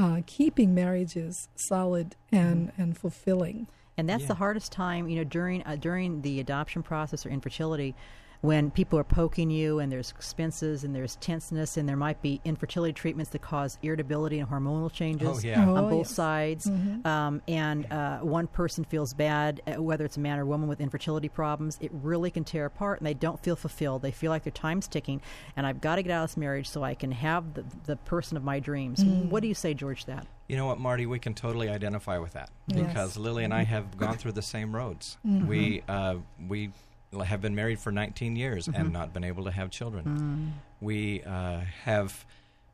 uh, 0.01 0.21
keeping 0.25 0.73
marriages 0.73 1.47
solid 1.55 2.15
and 2.31 2.71
and 2.77 2.97
fulfilling. 2.97 3.67
And 3.97 4.09
that's 4.09 4.23
Yeah. 4.23 4.29
the 4.29 4.35
hardest 4.35 4.71
time, 4.71 5.07
you 5.09 5.17
know, 5.17 5.23
during 5.23 5.63
uh, 5.65 5.75
during 5.79 6.21
the 6.23 6.39
adoption 6.39 6.81
process 6.81 7.25
or 7.25 7.29
infertility, 7.29 7.93
when 8.41 8.71
people 8.71 8.97
are 8.97 9.03
poking 9.03 9.51
you 9.51 9.77
and 9.79 9.91
there's 9.91 10.09
expenses 10.09 10.83
and 10.83 10.95
there's 10.95 11.15
tenseness 11.17 11.77
and 11.77 11.87
there 11.87 11.95
might 11.95 12.19
be 12.23 12.41
infertility 12.43 12.91
treatments 12.91 13.29
that 13.31 13.41
cause 13.41 13.77
irritability 13.83 14.39
and 14.39 14.49
hormonal 14.49 14.91
changes 14.91 15.27
Oh, 15.29 15.39
yeah. 15.47 15.63
Oh, 15.69 15.75
on 15.75 15.89
both 15.89 16.07
yes. 16.09 16.13
Mm-hmm. 16.13 16.13
sides. 16.15 17.05
Um, 17.05 17.41
and 17.47 17.91
uh, 17.91 18.17
one 18.19 18.47
person 18.47 18.83
feels 18.83 19.13
bad, 19.13 19.61
uh, 19.67 19.81
whether 19.81 20.05
it's 20.05 20.17
a 20.17 20.19
man 20.19 20.39
or 20.39 20.45
woman 20.47 20.67
with 20.67 20.81
infertility 20.81 21.29
problems, 21.29 21.77
it 21.81 21.91
really 21.93 22.31
can 22.31 22.43
tear 22.43 22.65
apart 22.65 22.99
and 22.99 23.05
they 23.05 23.13
don't 23.13 23.41
feel 23.43 23.55
fulfilled. 23.55 24.01
They 24.01 24.11
feel 24.11 24.31
like 24.31 24.43
their 24.43 24.51
time's 24.51 24.87
ticking 24.87 25.21
and 25.55 25.67
I've 25.67 25.79
got 25.79 25.97
to 25.97 26.03
get 26.03 26.11
out 26.11 26.23
of 26.23 26.29
this 26.31 26.37
marriage 26.37 26.67
so 26.67 26.83
I 26.83 26.95
can 26.95 27.11
have 27.11 27.53
the, 27.53 27.63
the 27.85 27.95
person 27.95 28.37
of 28.37 28.43
my 28.43 28.59
dreams. 28.59 29.03
Mm. 29.03 29.29
What 29.29 29.41
do 29.43 29.47
you 29.49 29.53
say, 29.55 29.75
George, 29.75 30.01
to 30.01 30.07
that? 30.07 30.27
You 30.47 30.57
know 30.57 30.65
what, 30.65 30.79
Mardie? 30.79 31.07
We 31.07 31.19
can 31.19 31.33
totally 31.35 31.69
identify 31.69 32.17
with 32.17 32.33
that 32.33 32.49
Yes. 32.67 32.87
because 32.87 33.17
Lilly 33.17 33.43
and 33.43 33.53
I 33.53 33.63
have 33.63 33.97
gone 33.97 34.17
through 34.17 34.31
the 34.33 34.41
same 34.41 34.75
roads. 34.75 35.17
Mm-hmm. 35.25 35.47
We 35.47 35.83
uh, 35.87 36.15
we 36.49 36.65
l- 36.67 36.73
have 37.25 37.41
been 37.41 37.55
married 37.55 37.79
for 37.79 37.91
19 37.91 38.35
years 38.35 38.67
and 38.67 38.91
not 38.93 39.13
been 39.13 39.23
able 39.23 39.43
to 39.45 39.51
have 39.51 39.69
children. 39.69 40.53
We 40.79 41.23
uh, 41.23 41.61
have 41.83 42.25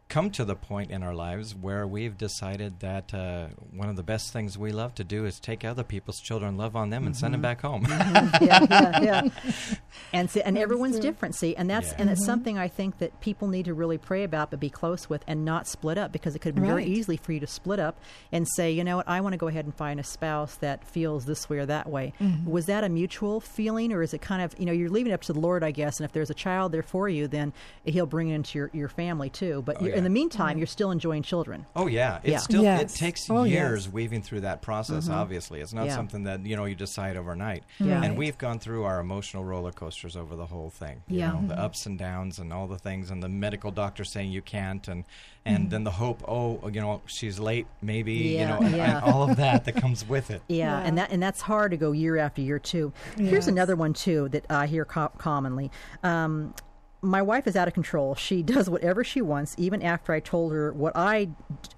come 0.09 0.31
to 0.31 0.45
the 0.45 0.55
point 0.55 0.89
in 0.89 1.03
our 1.03 1.13
lives 1.13 1.53
where 1.53 1.85
we've 1.85 2.17
decided 2.17 2.79
that 2.79 3.13
uh, 3.13 3.47
one 3.71 3.89
of 3.89 3.97
the 3.97 4.03
best 4.03 4.31
things 4.31 4.57
we 4.57 4.71
love 4.71 4.95
to 4.95 5.03
do 5.03 5.25
is 5.25 5.39
take 5.39 5.65
other 5.65 5.83
people's 5.83 6.19
children, 6.21 6.55
love 6.55 6.75
on 6.77 6.89
them, 6.89 7.05
and 7.05 7.15
send 7.15 7.33
them 7.33 7.41
mm-hmm. 7.41 7.43
back 7.43 7.61
home. 7.61 7.83
Mm-hmm. 7.85 8.45
yeah, 8.45 8.65
yeah, 8.69 9.01
yeah. 9.01 9.29
And 10.13 10.29
see, 10.29 10.41
and 10.41 10.57
everyone's 10.57 10.95
true. 10.95 11.01
different. 11.01 11.35
See, 11.35 11.55
and 11.55 11.69
that's 11.69 11.89
Yeah. 11.89 11.95
and 11.99 12.09
it's 12.09 12.21
mm-hmm. 12.21 12.25
something 12.25 12.57
I 12.57 12.67
think 12.67 12.99
that 12.99 13.19
people 13.19 13.47
need 13.47 13.65
to 13.65 13.73
really 13.73 13.97
pray 13.97 14.23
about, 14.23 14.51
but 14.51 14.59
be 14.59 14.69
close 14.69 15.09
with, 15.09 15.23
and 15.27 15.43
not 15.43 15.67
split 15.67 15.97
up 15.97 16.11
because 16.11 16.35
it 16.35 16.39
could 16.39 16.55
be 16.55 16.61
very 16.61 16.73
Right. 16.75 16.87
easily 16.87 17.17
for 17.17 17.33
you 17.33 17.39
to 17.41 17.47
split 17.47 17.79
up 17.79 17.99
and 18.31 18.47
say, 18.55 18.71
you 18.71 18.83
know 18.83 18.97
what, 18.97 19.07
I 19.09 19.19
want 19.21 19.33
to 19.33 19.37
go 19.37 19.47
ahead 19.47 19.65
and 19.65 19.75
find 19.75 19.99
a 19.99 20.03
spouse 20.03 20.55
that 20.55 20.85
feels 20.87 21.25
this 21.25 21.49
way 21.49 21.57
or 21.57 21.65
that 21.65 21.89
way. 21.89 22.13
Was 22.45 22.67
that 22.67 22.83
a 22.83 22.89
mutual 22.89 23.41
feeling, 23.41 23.91
or 23.91 24.01
is 24.01 24.13
it 24.13 24.21
kind 24.21 24.41
of 24.41 24.57
you 24.57 24.65
know 24.65 24.71
you're 24.71 24.89
leaving 24.89 25.11
it 25.11 25.15
up 25.15 25.21
to 25.23 25.33
the 25.33 25.39
Lord, 25.39 25.63
I 25.63 25.71
guess, 25.71 25.97
and 25.99 26.05
if 26.05 26.13
there's 26.13 26.29
a 26.29 26.35
child 26.35 26.71
there 26.71 26.83
for 26.83 27.09
you, 27.09 27.27
then 27.27 27.51
He'll 27.83 28.05
bring 28.05 28.29
it 28.29 28.35
into 28.35 28.57
your, 28.59 28.69
your 28.73 28.89
family 28.89 29.29
too. 29.29 29.63
But 29.65 29.77
Oh, 29.81 29.85
you're, 29.85 29.96
in 29.97 30.03
the 30.03 30.09
meantime, 30.09 30.57
you're 30.57 30.67
still 30.67 30.91
enjoying 30.91 31.23
children. 31.23 31.65
Oh 31.75 31.87
yeah, 31.87 32.19
it 32.23 32.31
Yeah. 32.31 32.37
still 32.37 32.63
Yes. 32.63 32.81
it 32.95 32.97
takes 32.97 33.29
Oh, 33.29 33.43
years 33.43 33.85
yes. 33.85 33.93
weaving 33.93 34.21
through 34.21 34.41
that 34.41 34.61
process. 34.61 35.05
Mm-hmm. 35.05 35.13
Obviously, 35.13 35.59
it's 35.59 35.73
not 35.73 35.87
Yeah. 35.87 35.95
something 35.95 36.23
that 36.23 36.45
you 36.45 36.55
know 36.55 36.65
you 36.65 36.75
decide 36.75 37.17
overnight. 37.17 37.63
Yeah. 37.79 38.03
And 38.03 38.15
we've 38.17 38.37
gone 38.37 38.59
through 38.59 38.83
our 38.83 38.99
emotional 38.99 39.43
roller 39.43 39.71
coasters 39.71 40.15
over 40.15 40.35
the 40.35 40.45
whole 40.45 40.69
thing. 40.69 41.01
You 41.07 41.19
Yeah. 41.19 41.31
know, 41.31 41.41
the 41.47 41.53
mm-hmm. 41.55 41.63
ups 41.63 41.85
and 41.85 41.97
downs 41.97 42.39
and 42.39 42.53
all 42.53 42.67
the 42.67 42.77
things, 42.77 43.09
and 43.09 43.21
the 43.21 43.29
medical 43.29 43.71
doctor 43.71 44.03
saying 44.03 44.31
you 44.31 44.41
can't, 44.41 44.87
and 44.87 45.03
and 45.45 45.59
mm-hmm. 45.59 45.69
then 45.69 45.83
the 45.85 45.91
hope. 45.91 46.23
Oh, 46.27 46.67
you 46.67 46.81
know, 46.81 47.01
she's 47.05 47.39
late. 47.39 47.67
Maybe 47.81 48.13
Yeah, 48.13 48.41
you 48.41 48.47
know, 48.47 48.67
and- 48.67 48.75
yeah. 48.75 48.95
and 48.97 49.05
all 49.13 49.29
of 49.29 49.37
that 49.43 49.65
that 49.65 49.75
comes 49.77 50.07
with 50.07 50.29
it. 50.29 50.41
Yeah, 50.47 50.79
and 50.79 50.97
that 50.97 51.11
and 51.11 51.23
that's 51.23 51.41
hard 51.41 51.71
to 51.71 51.77
go 51.77 51.91
year 51.93 52.17
after 52.17 52.41
year 52.41 52.59
too. 52.59 52.91
Here's 53.17 53.47
another 53.47 53.75
one 53.75 53.93
too 53.93 54.29
that 54.29 54.45
I 54.49 54.67
hear 54.67 54.85
co- 54.85 55.11
commonly. 55.17 55.71
Um, 56.03 56.53
my 57.01 57.21
wife 57.21 57.47
is 57.47 57.55
out 57.55 57.67
of 57.67 57.73
control. 57.73 58.15
She 58.15 58.41
does 58.53 58.69
whatever 58.69 59.03
she 59.03 59.21
wants, 59.21 59.55
even 59.57 59.81
after 59.81 60.13
I 60.13 60.19
told 60.19 60.51
her 60.53 60.71
what 60.73 60.93
I 60.95 61.29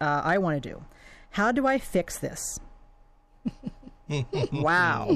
uh, 0.02 0.22
I 0.24 0.38
want 0.38 0.62
to 0.62 0.70
do. 0.70 0.84
How 1.32 1.52
do 1.52 1.68
I 1.68 1.78
fix 1.78 2.18
this? 2.18 2.60
wow. 4.52 5.16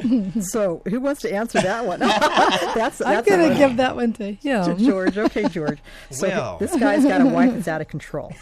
so, 0.40 0.82
who 0.88 0.98
wants 0.98 1.20
to 1.22 1.32
answer 1.32 1.60
that 1.60 1.86
one? 1.86 2.00
that's 2.00 2.74
that's 2.74 3.00
I'm 3.02 3.22
going 3.22 3.50
to 3.50 3.56
give 3.56 3.76
that 3.76 3.94
one 3.94 4.12
to 4.14 4.34
to 4.34 4.64
him. 4.64 4.78
George. 4.78 5.18
Okay, 5.18 5.46
George. 5.48 5.78
So 6.10 6.26
Well. 6.26 6.56
this 6.58 6.74
guy's 6.76 7.04
got 7.04 7.20
a 7.20 7.26
wife 7.26 7.52
that's 7.52 7.68
out 7.68 7.80
of 7.80 7.88
control. 7.88 8.32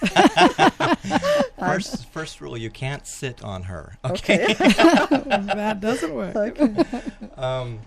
First, 1.58 2.06
first 2.06 2.40
rule: 2.40 2.56
you 2.56 2.70
can't 2.70 3.06
sit 3.06 3.42
on 3.42 3.64
her. 3.64 3.98
Okay. 4.04 4.54
that 4.54 5.80
doesn't 5.80 6.14
work. 6.14 6.58
Um, 7.36 7.80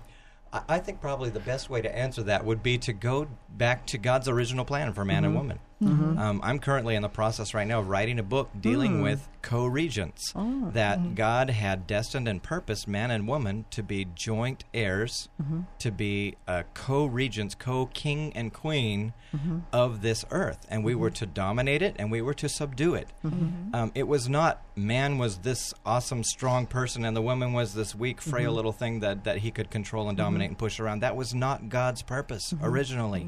I, 0.53 0.79
think 0.79 0.99
probably 0.99 1.29
the 1.29 1.39
best 1.39 1.69
way 1.69 1.81
to 1.81 1.95
answer 1.95 2.23
that 2.23 2.43
would 2.43 2.61
be 2.61 2.77
to 2.79 2.91
go 2.91 3.27
back 3.49 3.85
to 3.87 3.97
God's 3.97 4.27
original 4.27 4.65
plan 4.65 4.91
for 4.93 5.05
man 5.05 5.23
and 5.23 5.27
mm-hmm. 5.27 5.37
woman. 5.37 5.59
Mm-hmm. 5.81 6.17
Um, 6.17 6.39
I'm 6.43 6.59
currently 6.59 6.95
in 6.95 7.01
the 7.01 7.09
process 7.09 7.53
right 7.53 7.67
now 7.67 7.79
of 7.79 7.87
writing 7.89 8.19
a 8.19 8.23
book 8.23 8.49
dealing 8.59 8.99
Mm. 8.99 9.03
with 9.03 9.27
co-regents 9.41 10.31
Oh. 10.35 10.69
that 10.73 10.99
Mm-hmm. 10.99 11.13
God 11.15 11.49
had 11.49 11.87
destined 11.87 12.27
and 12.27 12.41
purposed 12.43 12.87
man 12.87 13.11
and 13.11 13.27
woman 13.27 13.65
to 13.71 13.81
be 13.83 14.05
joint 14.15 14.63
heirs, 14.73 15.29
Mm-hmm. 15.41 15.61
to 15.79 15.91
be 15.91 16.35
uh, 16.47 16.63
co-regents, 16.73 17.55
co-king 17.55 18.31
and 18.35 18.53
queen 18.53 19.13
Mm-hmm. 19.35 19.59
of 19.71 20.01
this 20.01 20.25
earth, 20.29 20.59
and 20.69 20.83
we 20.83 20.93
were 20.93 21.09
to 21.11 21.25
dominate 21.25 21.81
it 21.81 21.95
and 21.97 22.11
we 22.11 22.21
were 22.21 22.33
to 22.33 22.49
subdue 22.49 22.95
it. 22.95 23.07
Mm-hmm. 23.25 23.73
Um, 23.73 23.91
it 23.95 24.05
was 24.05 24.27
not 24.27 24.61
man 24.75 25.17
was 25.17 25.37
this 25.37 25.73
awesome, 25.85 26.23
strong 26.23 26.65
person, 26.65 27.05
and 27.05 27.15
the 27.15 27.21
woman 27.21 27.53
was 27.53 27.73
this 27.73 27.95
weak, 27.95 28.19
frail 28.21 28.49
Mm-hmm. 28.49 28.55
little 28.57 28.71
thing 28.73 28.99
that, 28.99 29.23
that 29.23 29.37
he 29.37 29.49
could 29.51 29.69
control 29.71 30.09
and 30.09 30.17
dominate 30.17 30.49
and 30.49 30.57
push 30.57 30.81
around. 30.81 30.99
That 30.99 31.15
was 31.15 31.33
not 31.33 31.69
God's 31.69 32.01
purpose 32.01 32.51
Mm-hmm. 32.51 32.65
originally. 32.65 33.27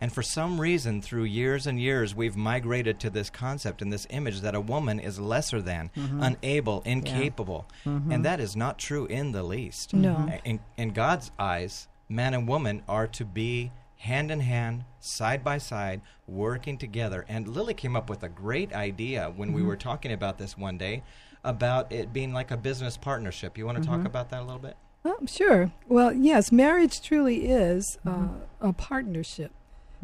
And 0.00 0.10
for 0.10 0.22
some 0.22 0.58
reason, 0.60 1.02
through 1.02 1.24
years 1.24 1.66
and 1.66 1.78
years, 1.78 1.91
we've 2.14 2.36
migrated 2.36 2.98
to 3.00 3.10
this 3.10 3.30
concept 3.30 3.82
and 3.82 3.92
this 3.92 4.06
image 4.10 4.40
that 4.40 4.54
a 4.54 4.60
woman 4.60 4.98
is 5.00 5.18
lesser 5.20 5.60
than, 5.60 5.90
Mm-hmm. 5.96 6.22
unable, 6.22 6.80
incapable. 6.84 7.66
And 7.84 8.24
that 8.24 8.40
is 8.40 8.56
not 8.56 8.78
true 8.78 9.06
in 9.06 9.32
the 9.32 9.42
least. 9.42 9.92
No. 9.94 10.28
In, 10.44 10.60
in 10.76 10.90
God's 10.90 11.30
eyes, 11.38 11.88
man 12.08 12.34
and 12.34 12.46
woman 12.48 12.82
are 12.88 13.06
to 13.08 13.24
be 13.24 13.70
hand 13.96 14.30
in 14.30 14.40
hand, 14.40 14.84
side 15.00 15.44
by 15.44 15.58
side, 15.58 16.00
working 16.26 16.76
together. 16.78 17.24
And 17.28 17.46
Lilly 17.48 17.74
came 17.74 17.94
up 17.96 18.10
with 18.10 18.22
a 18.22 18.28
great 18.28 18.72
idea 18.72 19.32
when 19.34 19.48
Mm-hmm. 19.50 19.56
we 19.56 19.62
were 19.62 19.76
talking 19.76 20.12
about 20.12 20.38
this 20.38 20.56
one 20.58 20.78
day 20.78 21.02
about 21.44 21.90
it 21.92 22.12
being 22.12 22.32
like 22.32 22.50
a 22.50 22.56
business 22.56 22.96
partnership. 22.96 23.56
You 23.58 23.66
want 23.66 23.76
to 23.78 23.82
Mm-hmm. 23.82 23.96
talk 23.98 24.06
about 24.06 24.30
that 24.30 24.40
a 24.40 24.44
little 24.44 24.60
bit? 24.60 24.76
Oh, 25.04 25.18
sure. 25.26 25.72
Well, 25.88 26.12
yes, 26.12 26.52
marriage 26.52 27.00
truly 27.02 27.46
is 27.48 27.98
uh, 28.06 28.28
a 28.60 28.72
partnership. 28.72 29.50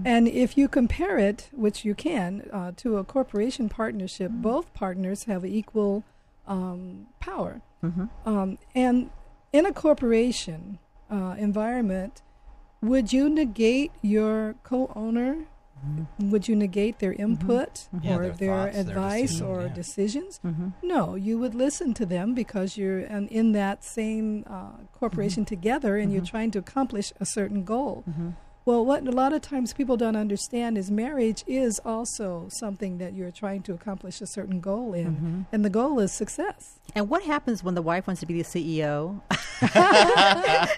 And 0.05 0.29
if 0.29 0.57
you 0.57 0.69
compare 0.69 1.19
it, 1.19 1.49
which 1.53 1.85
you 1.85 1.95
can, 1.95 2.49
uh, 2.53 2.73
to 2.77 2.99
a 2.99 3.05
corporation 3.05 3.69
partnership, 3.69 4.31
both 4.33 4.73
partners 4.75 5.25
have 5.25 5.45
equal 5.45 6.05
um, 6.47 7.07
power. 7.21 7.61
Um, 8.27 8.59
and 8.75 9.11
in 9.53 9.67
a 9.67 9.73
corporation 9.73 10.79
uh, 11.11 11.35
environment, 11.39 12.23
would 12.81 13.13
you 13.13 13.29
negate 13.29 13.93
your 14.03 14.55
co 14.63 14.93
owner? 14.95 15.47
Would 16.19 16.49
you 16.49 16.57
negate 16.57 16.99
their 16.99 17.13
input 17.13 17.87
Yeah, 18.03 18.17
or 18.17 18.23
their 18.23 18.33
their, 18.33 18.49
thoughts, 18.49 18.73
their 18.75 18.81
advice 18.81 19.21
decision, 19.31 19.47
or 19.47 19.63
yeah. 19.63 19.75
decisions? 19.75 20.41
Mm-hmm. 20.45 20.69
No, 20.83 21.15
you 21.15 21.39
would 21.39 21.55
listen 21.55 21.95
to 21.95 22.05
them 22.05 22.35
because 22.35 22.77
you're 22.77 22.99
and 22.99 23.29
in 23.29 23.53
that 23.53 23.85
same 23.85 24.45
uh, 24.51 24.73
corporation 24.93 25.45
together 25.45 25.97
and 25.97 26.13
you're 26.13 26.25
trying 26.25 26.51
to 26.51 26.59
accomplish 26.59 27.13
a 27.21 27.27
certain 27.27 27.63
goal. 27.63 28.03
Well, 28.69 28.85
what 28.85 29.09
a 29.09 29.13
lot 29.13 29.33
of 29.33 29.41
times 29.41 29.73
people 29.73 29.97
don't 29.97 30.15
understand 30.15 30.77
is 30.77 30.91
marriage 30.91 31.43
is 31.47 31.81
also 31.87 32.49
something 32.51 32.99
that 32.99 33.15
you're 33.15 33.31
trying 33.31 33.63
to 33.63 33.73
accomplish 33.73 34.21
a 34.21 34.27
certain 34.27 34.61
goal 34.61 34.93
in, 34.93 35.07
mm-hmm. 35.07 35.41
and 35.53 35.65
the 35.65 35.71
goal 35.71 35.99
is 36.01 36.13
success. 36.13 36.79
And 36.95 37.09
what 37.09 37.23
happens 37.23 37.65
when 37.65 37.75
the 37.75 37.81
wife 37.81 38.07
wants 38.07 38.21
to 38.21 38.27
be 38.27 38.43
the 38.43 38.45
CEO? 38.45 39.23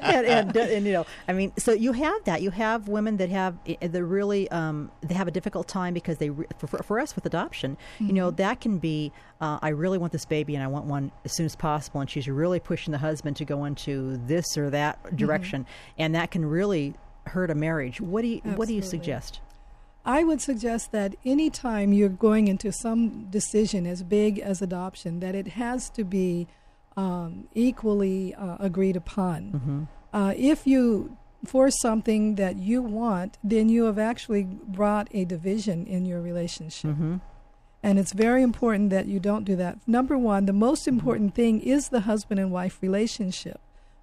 and, 0.02 0.24
and, 0.24 0.56
and, 0.56 0.86
you 0.86 0.92
know, 0.92 1.06
I 1.26 1.32
mean, 1.32 1.52
so 1.58 1.72
you 1.72 1.90
have 1.90 2.22
that. 2.26 2.42
You 2.42 2.52
have 2.52 2.86
women 2.86 3.16
that 3.16 3.28
have 3.30 3.58
eh, 3.66 3.74
eh, 3.82 3.88
the 3.88 4.04
really 4.04 4.48
um, 4.52 4.92
they 5.00 5.14
have 5.14 5.26
a 5.26 5.32
difficult 5.32 5.66
time 5.66 5.92
because 5.92 6.18
they 6.18 6.28
for, 6.58 6.68
for, 6.68 6.82
for 6.84 7.00
us 7.00 7.16
with 7.16 7.26
adoption. 7.26 7.76
You 7.98 8.12
know, 8.12 8.28
mm-hmm. 8.28 8.36
that 8.36 8.60
can 8.60 8.78
be 8.78 9.10
uh, 9.40 9.58
I 9.62 9.70
really 9.70 9.98
want 9.98 10.12
this 10.12 10.26
baby 10.26 10.54
and 10.54 10.62
I 10.62 10.68
want 10.68 10.86
one 10.86 11.10
as 11.24 11.34
soon 11.34 11.46
as 11.46 11.56
possible, 11.56 12.00
and 12.00 12.08
she's 12.08 12.28
really 12.28 12.60
pushing 12.60 12.92
the 12.92 12.98
husband 12.98 13.34
to 13.38 13.44
go 13.44 13.64
into 13.64 14.16
this 14.28 14.56
or 14.56 14.70
that 14.70 15.02
mm-hmm. 15.02 15.16
direction, 15.16 15.66
and 15.98 16.14
that 16.14 16.30
can 16.30 16.46
really 16.46 16.94
hurt 17.26 17.50
a 17.50 17.54
marriage. 17.54 18.00
What 18.00 18.22
do 18.22 18.28
you 18.28 18.40
What 18.40 18.68
do 18.68 18.74
you 18.74 18.82
suggest? 18.82 19.40
I 20.04 20.24
would 20.24 20.40
suggest 20.40 20.92
that 20.92 21.14
anytime 21.26 21.92
you're 21.92 22.08
going 22.08 22.48
into 22.48 22.72
some 22.72 23.26
decision 23.30 23.86
as 23.86 24.02
big 24.02 24.38
as 24.38 24.62
adoption, 24.62 25.20
that 25.20 25.34
it 25.34 25.48
has 25.48 25.90
to 25.90 26.04
be 26.04 26.46
um, 26.96 27.48
equally 27.54 28.34
uh, 28.34 28.56
agreed 28.58 28.96
upon. 28.96 29.86
Uh, 30.12 30.32
if 30.36 30.66
you 30.66 31.16
force 31.44 31.78
something 31.80 32.34
that 32.36 32.56
you 32.56 32.82
want, 32.82 33.38
then 33.44 33.68
you 33.68 33.84
have 33.84 33.98
actually 33.98 34.44
brought 34.44 35.08
a 35.12 35.24
division 35.24 35.86
in 35.86 36.04
your 36.06 36.20
relationship. 36.20 36.90
And 37.82 37.98
it's 37.98 38.12
very 38.12 38.42
important 38.42 38.90
that 38.90 39.06
you 39.06 39.20
don't 39.20 39.44
do 39.44 39.56
that. 39.56 39.78
Number 39.86 40.18
one, 40.18 40.46
the 40.46 40.52
most 40.52 40.86
important 40.88 41.34
thing 41.34 41.60
is 41.60 41.88
the 41.88 42.00
husband 42.00 42.40
and 42.40 42.50
wife 42.50 42.78
relationship, 42.82 43.60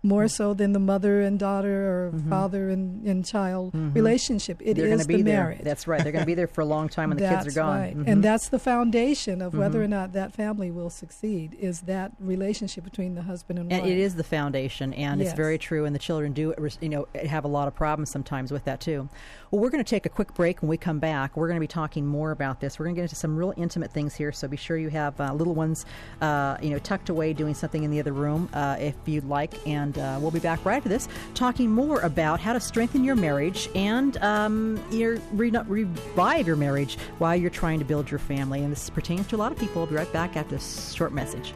more 0.07 0.27
so 0.27 0.53
than 0.53 0.71
the 0.73 0.79
mother 0.79 1.21
and 1.21 1.37
daughter 1.37 1.87
or 2.07 2.13
father 2.29 2.69
and, 2.69 3.05
and 3.05 3.25
child 3.25 3.71
relationship. 3.73 4.61
It 4.63 4.75
They're 4.75 4.85
is 4.85 4.89
going 4.91 4.99
to 5.01 5.07
be 5.07 5.17
the 5.17 5.23
there. 5.23 5.43
marriage. 5.43 5.61
That's 5.63 5.87
right. 5.87 6.01
They're 6.01 6.11
going 6.11 6.21
to 6.23 6.27
be 6.27 6.33
there 6.33 6.47
for 6.47 6.61
a 6.61 6.65
long 6.65 6.89
time 6.89 7.09
when 7.09 7.17
the 7.17 7.27
kids 7.27 7.47
are 7.47 7.51
gone. 7.51 7.79
Right. 7.79 7.97
Mhm. 7.97 8.07
And 8.07 8.23
that's 8.23 8.49
the 8.49 8.59
foundation 8.59 9.41
of 9.41 9.53
whether 9.53 9.81
or 9.83 9.87
not 9.87 10.13
that 10.13 10.33
family 10.33 10.71
will 10.71 10.89
succeed 10.89 11.55
is 11.59 11.81
that 11.81 12.13
relationship 12.19 12.83
between 12.83 13.15
the 13.15 13.23
husband 13.23 13.59
and, 13.59 13.71
And 13.71 13.81
wife. 13.83 13.91
it 13.91 13.97
is 13.97 14.15
the 14.15 14.23
foundation, 14.23 14.93
and 14.93 15.21
it's 15.21 15.33
very 15.33 15.57
true. 15.57 15.85
And 15.85 15.93
the 15.93 15.99
children 15.99 16.33
do, 16.33 16.53
you 16.81 16.89
know, 16.89 17.07
have 17.25 17.43
a 17.45 17.47
lot 17.49 17.67
of 17.67 17.75
problems 17.75 18.09
sometimes 18.11 18.51
with 18.51 18.63
that 18.65 18.79
too. 18.79 19.09
Well, 19.51 19.61
we're 19.61 19.69
going 19.69 19.83
to 19.83 19.89
take 19.89 20.05
a 20.05 20.09
quick 20.09 20.33
break. 20.33 20.61
When 20.61 20.69
we 20.69 20.77
come 20.77 20.99
back, 20.99 21.35
we're 21.37 21.47
going 21.47 21.55
to 21.57 21.61
be 21.61 21.67
talking 21.67 22.05
more 22.05 22.31
about 22.31 22.59
this. 22.59 22.79
We're 22.79 22.85
going 22.85 22.95
to 22.95 22.99
get 22.99 23.03
into 23.03 23.15
some 23.15 23.35
real 23.37 23.53
intimate 23.57 23.91
things 23.91 24.15
here. 24.15 24.31
So 24.31 24.47
be 24.47 24.57
sure 24.57 24.77
you 24.77 24.89
have 24.89 25.19
uh, 25.21 25.33
little 25.33 25.53
ones, 25.55 25.85
uh, 26.21 26.57
you 26.61 26.69
know, 26.69 26.79
tucked 26.79 27.09
away 27.09 27.33
doing 27.33 27.53
something 27.53 27.83
in 27.83 27.91
the 27.91 27.99
other 27.99 28.13
room 28.13 28.49
uh, 28.53 28.77
if 28.79 28.95
you'd 29.05 29.23
like. 29.27 29.53
And 29.67 29.96
uh, 29.97 30.19
we'll 30.19 30.31
be 30.31 30.39
back 30.39 30.63
right 30.65 30.77
after 30.77 30.89
this, 30.89 31.07
talking 31.33 31.71
more 31.71 31.99
about 32.01 32.39
how 32.39 32.53
to 32.53 32.59
strengthen 32.59 33.03
your 33.03 33.15
marriage 33.15 33.69
and 33.75 34.17
um, 34.17 34.79
your 34.91 35.17
re- 35.33 35.51
revive 35.67 36.47
your 36.47 36.55
marriage 36.55 36.97
while 37.17 37.35
you're 37.35 37.49
trying 37.49 37.79
to 37.79 37.85
build 37.85 38.09
your 38.09 38.19
family. 38.19 38.63
And 38.63 38.71
this 38.71 38.89
pertains 38.89 39.27
to 39.27 39.35
a 39.35 39.37
lot 39.37 39.51
of 39.51 39.57
people. 39.57 39.81
We'll 39.81 39.91
be 39.91 39.95
right 39.95 40.11
back 40.13 40.35
after 40.35 40.55
this 40.55 40.93
short 40.93 41.13
message. 41.13 41.53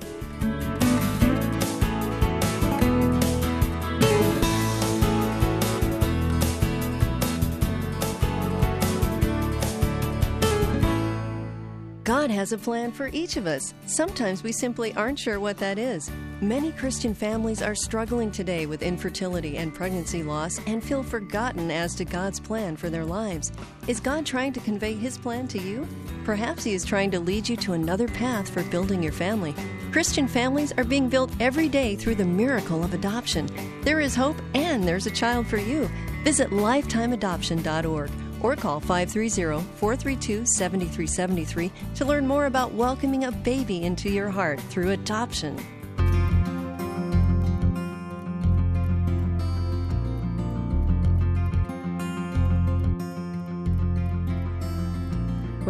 God 12.11 12.29
has 12.29 12.51
a 12.51 12.57
plan 12.57 12.91
for 12.91 13.07
each 13.13 13.37
of 13.37 13.47
us. 13.47 13.73
Sometimes 13.85 14.43
we 14.43 14.51
simply 14.51 14.93
aren't 14.95 15.17
sure 15.17 15.39
what 15.39 15.55
that 15.59 15.79
is. 15.79 16.11
Many 16.41 16.73
Christian 16.73 17.13
families 17.13 17.61
are 17.61 17.73
struggling 17.73 18.31
today 18.31 18.65
with 18.65 18.83
infertility 18.83 19.55
and 19.55 19.73
pregnancy 19.73 20.21
loss 20.21 20.59
and 20.67 20.83
feel 20.83 21.03
forgotten 21.03 21.71
as 21.71 21.95
to 21.95 22.03
God's 22.03 22.37
plan 22.37 22.75
for 22.75 22.89
their 22.89 23.05
lives. 23.05 23.53
Is 23.87 24.01
God 24.01 24.25
trying 24.25 24.51
to 24.51 24.59
convey 24.59 24.93
His 24.93 25.17
plan 25.17 25.47
to 25.47 25.57
you? 25.57 25.87
Perhaps 26.25 26.65
He 26.65 26.73
is 26.73 26.83
trying 26.83 27.11
to 27.11 27.19
lead 27.21 27.47
you 27.47 27.55
to 27.55 27.71
another 27.71 28.09
path 28.09 28.49
for 28.49 28.63
building 28.63 29.01
your 29.01 29.13
family. 29.13 29.55
Christian 29.93 30.27
families 30.27 30.73
are 30.73 30.83
being 30.83 31.07
built 31.07 31.31
every 31.39 31.69
day 31.69 31.95
through 31.95 32.15
the 32.15 32.25
miracle 32.25 32.83
of 32.83 32.93
adoption. 32.93 33.47
There 33.83 34.01
is 34.01 34.15
hope 34.15 34.35
and 34.53 34.83
there's 34.83 35.07
a 35.07 35.11
child 35.11 35.47
for 35.47 35.59
you. 35.59 35.89
Visit 36.25 36.49
lifetimeadoption.org 36.49 38.11
or 38.41 38.55
call 38.55 38.79
530 38.79 39.63
432 39.75 40.45
7373 40.45 41.71
to 41.95 42.05
learn 42.05 42.27
more 42.27 42.45
about 42.45 42.73
welcoming 42.73 43.25
a 43.25 43.31
baby 43.31 43.83
into 43.83 44.09
your 44.09 44.29
heart 44.29 44.59
through 44.59 44.91
adoption. 44.91 45.57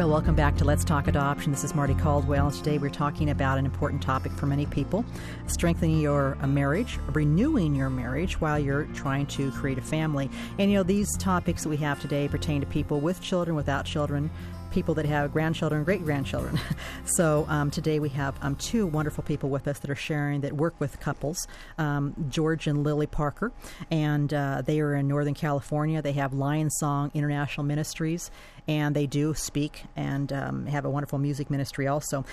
Well, 0.01 0.10
welcome 0.10 0.34
back 0.34 0.58
to 0.58 0.65
Let's 0.65 0.84
Talk 0.84 1.08
Adoption. 1.08 1.51
This 1.51 1.63
is 1.63 1.74
Mardie 1.74 2.00
Caldwell, 2.01 2.48
and 2.48 2.55
today 2.55 2.79
we're 2.79 2.89
talking 2.89 3.29
about 3.29 3.60
an 3.60 3.65
important 3.65 4.01
topic 4.01 4.31
for 4.31 4.48
many 4.48 4.65
people 4.65 5.05
strengthening 5.46 6.00
your 6.00 6.39
uh, 6.41 6.48
marriage, 6.48 6.98
renewing 7.13 7.75
your 7.75 7.91
marriage 7.91 8.41
while 8.41 8.58
you're 8.58 8.86
trying 8.96 9.27
to 9.27 9.51
create 9.51 9.77
a 9.77 9.81
family. 9.84 10.27
And 10.58 10.72
you 10.72 10.77
know, 10.77 10.81
these 10.81 11.15
topics 11.17 11.62
that 11.62 11.70
we 11.70 11.77
have 11.77 12.01
today 12.01 12.27
pertain 12.27 12.62
to 12.62 12.65
people 12.65 13.00
with 13.00 13.22
children, 13.22 13.55
without 13.55 13.86
children, 13.86 14.31
people 14.72 14.94
that 14.96 15.06
have 15.06 15.32
grandchildren, 15.32 15.84
great 15.84 16.04
grandchildren. 16.04 16.60
so 17.06 17.46
um, 17.50 17.70
today 17.70 18.00
we 18.00 18.10
have 18.10 18.36
um, 18.42 18.56
two 18.56 18.88
wonderful 18.88 19.24
people 19.24 19.50
with 19.50 19.68
us 19.68 19.80
that 19.80 19.90
are 19.90 19.96
sharing 19.96 20.42
that 20.42 20.54
work 20.54 20.74
with 20.80 21.00
couples, 21.00 21.48
um, 21.78 22.16
George 22.30 22.68
and 22.68 22.84
Lilly 22.84 23.08
Parker, 23.08 23.51
and 23.92 24.34
uh, 24.34 24.62
they 24.66 24.80
are 24.80 24.96
in 24.96 25.08
Northern 25.08 25.34
California. 25.34 26.01
They 26.01 26.13
have 26.13 26.34
Lion 26.34 26.70
Song 26.70 27.12
International 27.13 27.66
Ministries, 27.66 28.32
and 28.68 28.96
they 28.96 29.06
do 29.06 29.34
speak 29.34 29.84
and 29.96 30.32
um, 30.32 30.66
have 30.66 30.86
a 30.86 30.90
wonderful 30.90 31.20
music 31.20 31.50
ministry 31.50 31.88
also. 31.88 32.25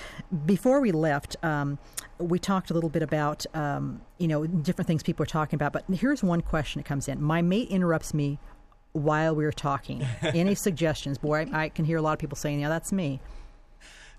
Before 0.46 0.80
we 0.80 0.92
left, 0.92 1.36
um, 1.42 1.78
we 2.18 2.38
talked 2.38 2.70
a 2.70 2.74
little 2.74 2.90
bit 2.90 3.02
about 3.02 3.44
um, 3.54 4.00
you 4.18 4.28
know 4.28 4.46
different 4.46 4.86
things 4.86 5.02
people 5.02 5.22
are 5.24 5.26
talking 5.26 5.56
about, 5.56 5.72
but 5.72 5.84
here's 5.92 6.22
one 6.22 6.40
question 6.40 6.80
that 6.80 6.86
comes 6.86 7.08
in. 7.08 7.20
My 7.20 7.42
mate 7.42 7.68
interrupts 7.68 8.14
me 8.14 8.38
while 8.92 9.34
we 9.34 9.44
were 9.44 9.52
talking. 9.52 10.02
Any 10.22 10.54
suggestions? 10.54 11.18
Boy, 11.18 11.46
I, 11.52 11.64
I 11.64 11.68
can 11.68 11.84
hear 11.84 11.98
a 11.98 12.02
lot 12.02 12.12
of 12.14 12.18
people 12.18 12.36
saying, 12.36 12.60
"Yeah, 12.60 12.68
that's 12.68 12.92
me." 12.92 13.20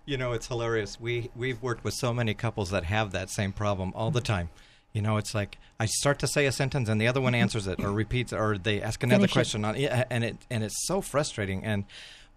You 0.05 0.17
know, 0.17 0.31
it's 0.33 0.47
hilarious. 0.47 0.99
We 0.99 1.29
we've 1.35 1.61
worked 1.61 1.83
with 1.83 1.93
so 1.93 2.13
many 2.13 2.33
couples 2.33 2.71
that 2.71 2.83
have 2.85 3.11
that 3.11 3.29
same 3.29 3.51
problem 3.51 3.91
all 3.95 4.11
the 4.11 4.21
time. 4.21 4.49
You 4.93 5.01
know, 5.03 5.17
it's 5.17 5.35
like 5.35 5.57
I 5.79 5.85
start 5.85 6.17
to 6.19 6.27
say 6.27 6.45
a 6.47 6.51
sentence 6.51 6.89
and 6.89 6.99
the 6.99 7.07
other 7.07 7.21
one 7.21 7.35
answers 7.35 7.67
it 7.67 7.79
or 7.83 7.91
repeats 7.91 8.33
or 8.33 8.57
they 8.57 8.81
ask 8.81 9.03
another 9.03 9.19
Finish 9.27 9.31
it. 9.31 9.33
question 9.33 9.65
on 9.65 9.79
yeah, 9.79 10.03
and 10.09 10.23
it 10.23 10.37
and 10.49 10.63
it's 10.63 10.87
so 10.87 10.99
frustrating. 11.01 11.63
And 11.63 11.85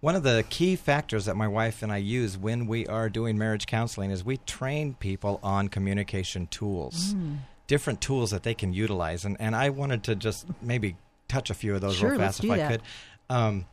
One 0.01 0.15
of 0.15 0.23
the 0.23 0.43
key 0.49 0.75
factors 0.75 1.25
that 1.25 1.35
my 1.35 1.47
wife 1.47 1.81
and 1.81 1.91
I 1.91 1.97
use 1.97 2.37
when 2.37 2.67
we 2.67 2.85
are 2.87 3.09
doing 3.09 3.37
marriage 3.39 3.65
counseling 3.65 4.11
is 4.11 4.23
we 4.23 4.37
train 4.37 4.93
people 4.95 5.39
on 5.41 5.69
communication 5.69 6.45
tools, 6.47 7.13
Hmm. 7.13 7.35
different 7.67 8.01
tools 8.01 8.29
that 8.31 8.43
they 8.43 8.53
can 8.53 8.73
utilize. 8.73 9.23
And, 9.25 9.35
and 9.39 9.55
I 9.55 9.69
wanted 9.69 10.03
to 10.03 10.15
just 10.15 10.45
maybe 10.61 10.95
touch 11.27 11.49
a 11.49 11.53
few 11.53 11.75
of 11.75 11.81
those 11.81 11.95
Sure, 11.95 12.11
real 12.11 12.19
fast 12.19 12.43
if 12.43 12.51
I 12.51 12.57
that. 12.57 12.71
could. 12.71 12.81
Um, 13.29 13.65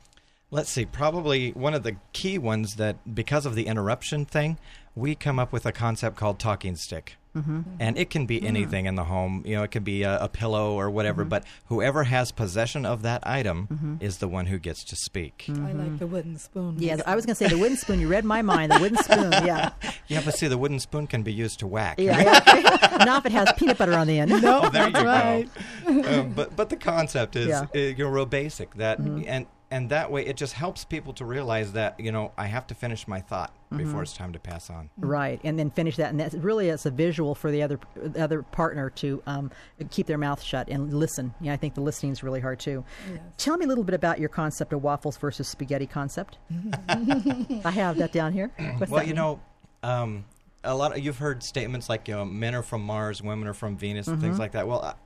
let's 0.50 0.70
see, 0.70 0.84
probably 0.86 1.50
one 1.50 1.74
of 1.74 1.82
the 1.82 1.96
key 2.12 2.38
ones 2.38 2.76
that 2.76 3.14
because 3.14 3.46
of 3.46 3.54
the 3.54 3.66
interruption 3.66 4.24
thing, 4.24 4.58
we 4.94 5.14
come 5.14 5.38
up 5.38 5.52
with 5.52 5.66
a 5.66 5.72
concept 5.72 6.16
called 6.16 6.38
talking 6.38 6.76
stick. 6.76 7.16
Mm-hmm. 7.36 7.60
And 7.78 7.96
it 7.96 8.10
can 8.10 8.26
be 8.26 8.44
anything 8.44 8.86
in 8.86 8.96
the 8.96 9.04
home. 9.04 9.44
You 9.46 9.56
know, 9.56 9.62
it 9.62 9.70
could 9.70 9.84
be 9.84 10.02
a, 10.02 10.18
a 10.24 10.28
pillow 10.28 10.74
or 10.74 10.90
whatever, 10.90 11.22
Mm-hmm. 11.22 11.28
but 11.28 11.44
whoever 11.66 12.04
has 12.04 12.32
possession 12.32 12.84
of 12.84 13.02
that 13.02 13.24
item 13.26 13.98
is 14.00 14.18
the 14.18 14.26
one 14.28 14.46
who 14.46 14.58
gets 14.58 14.82
to 14.84 14.96
speak. 14.96 15.44
I 15.48 15.72
like 15.72 15.98
the 15.98 16.06
wooden 16.06 16.38
spoon. 16.38 16.72
Mm-hmm. 16.74 16.82
Yeah, 16.82 16.96
I 17.06 17.14
was 17.14 17.24
going 17.26 17.34
to 17.36 17.38
say 17.44 17.48
the 17.48 17.58
wooden 17.58 17.76
spoon. 17.76 18.00
You 18.00 18.08
read 18.08 18.24
my 18.24 18.42
mind. 18.42 18.72
The 18.72 18.80
wooden 18.80 18.98
spoon. 19.02 19.30
Yeah. 19.32 19.70
Yeah, 20.08 20.22
but 20.24 20.34
see, 20.34 20.48
the 20.48 20.58
wooden 20.58 20.80
spoon 20.80 21.06
can 21.06 21.22
be 21.22 21.32
used 21.32 21.60
to 21.60 21.66
whack. 21.66 22.00
Yeah. 22.00 22.20
yeah. 22.20 23.04
Not 23.04 23.20
if 23.24 23.26
it 23.26 23.32
has 23.32 23.52
peanut 23.56 23.78
butter 23.78 23.94
on 23.94 24.06
the 24.08 24.18
end. 24.18 24.30
No, 24.30 24.60
Oh, 24.64 24.68
there 24.70 24.90
that's 24.90 25.00
you 25.00 25.06
right. 25.06 25.48
go. 25.86 26.20
um, 26.20 26.32
but 26.32 26.56
but 26.56 26.68
the 26.68 26.76
concept 26.76 27.36
is 27.36 27.48
Yeah. 27.48 27.66
uh, 27.74 27.78
you 27.78 27.94
know 28.04 28.08
real 28.10 28.26
basic 28.26 28.74
that 28.74 28.98
and 28.98 29.46
and 29.70 29.88
that 29.90 30.10
way 30.10 30.26
it 30.26 30.36
just 30.36 30.54
helps 30.54 30.84
people 30.84 31.12
to 31.14 31.24
realize 31.24 31.72
that 31.72 31.98
you 32.00 32.10
know 32.10 32.32
I 32.36 32.46
have 32.46 32.66
to 32.68 32.74
finish 32.74 33.06
my 33.06 33.20
thought 33.20 33.54
before 33.76 34.02
it's 34.02 34.12
time 34.12 34.32
to 34.32 34.38
pass 34.40 34.68
on. 34.68 34.90
Right, 34.98 35.40
and 35.44 35.58
then 35.58 35.70
finish 35.70 35.96
that, 35.96 36.10
and 36.10 36.18
that's 36.18 36.34
really 36.34 36.68
it's 36.68 36.86
a 36.86 36.90
visual 36.90 37.34
for 37.34 37.50
the 37.50 37.62
other 37.62 37.78
the 37.94 38.22
other 38.22 38.42
partner 38.42 38.90
to 38.90 39.22
um, 39.26 39.50
keep 39.90 40.06
their 40.06 40.18
mouth 40.18 40.42
shut 40.42 40.68
and 40.68 40.92
listen. 40.92 41.32
Yeah, 41.40 41.52
I 41.52 41.56
think 41.56 41.74
the 41.74 41.80
listening 41.80 42.12
is 42.12 42.22
really 42.22 42.40
hard 42.40 42.58
too. 42.58 42.84
Yes. 43.08 43.20
Tell 43.38 43.56
me 43.56 43.64
a 43.64 43.68
little 43.68 43.84
bit 43.84 43.94
about 43.94 44.18
your 44.18 44.28
concept 44.28 44.72
of 44.72 44.82
waffles 44.82 45.16
versus 45.16 45.46
spaghetti 45.46 45.86
concept. 45.86 46.38
I 46.88 47.70
have 47.70 47.96
that 47.98 48.10
down 48.12 48.32
here. 48.32 48.50
What's 48.78 48.90
well, 48.90 49.02
you 49.02 49.08
mean? 49.08 49.16
know, 49.16 49.40
um, 49.82 50.24
a 50.64 50.74
lot 50.74 50.96
of 50.96 51.04
you've 51.04 51.18
heard 51.18 51.42
statements 51.42 51.88
like 51.88 52.08
you 52.08 52.14
know 52.14 52.24
men 52.24 52.54
are 52.54 52.62
from 52.62 52.82
Mars, 52.82 53.22
women 53.22 53.46
are 53.46 53.54
from 53.54 53.76
Venus, 53.76 54.08
and 54.08 54.20
things 54.20 54.38
like 54.38 54.52
that. 54.52 54.66
Well. 54.66 54.96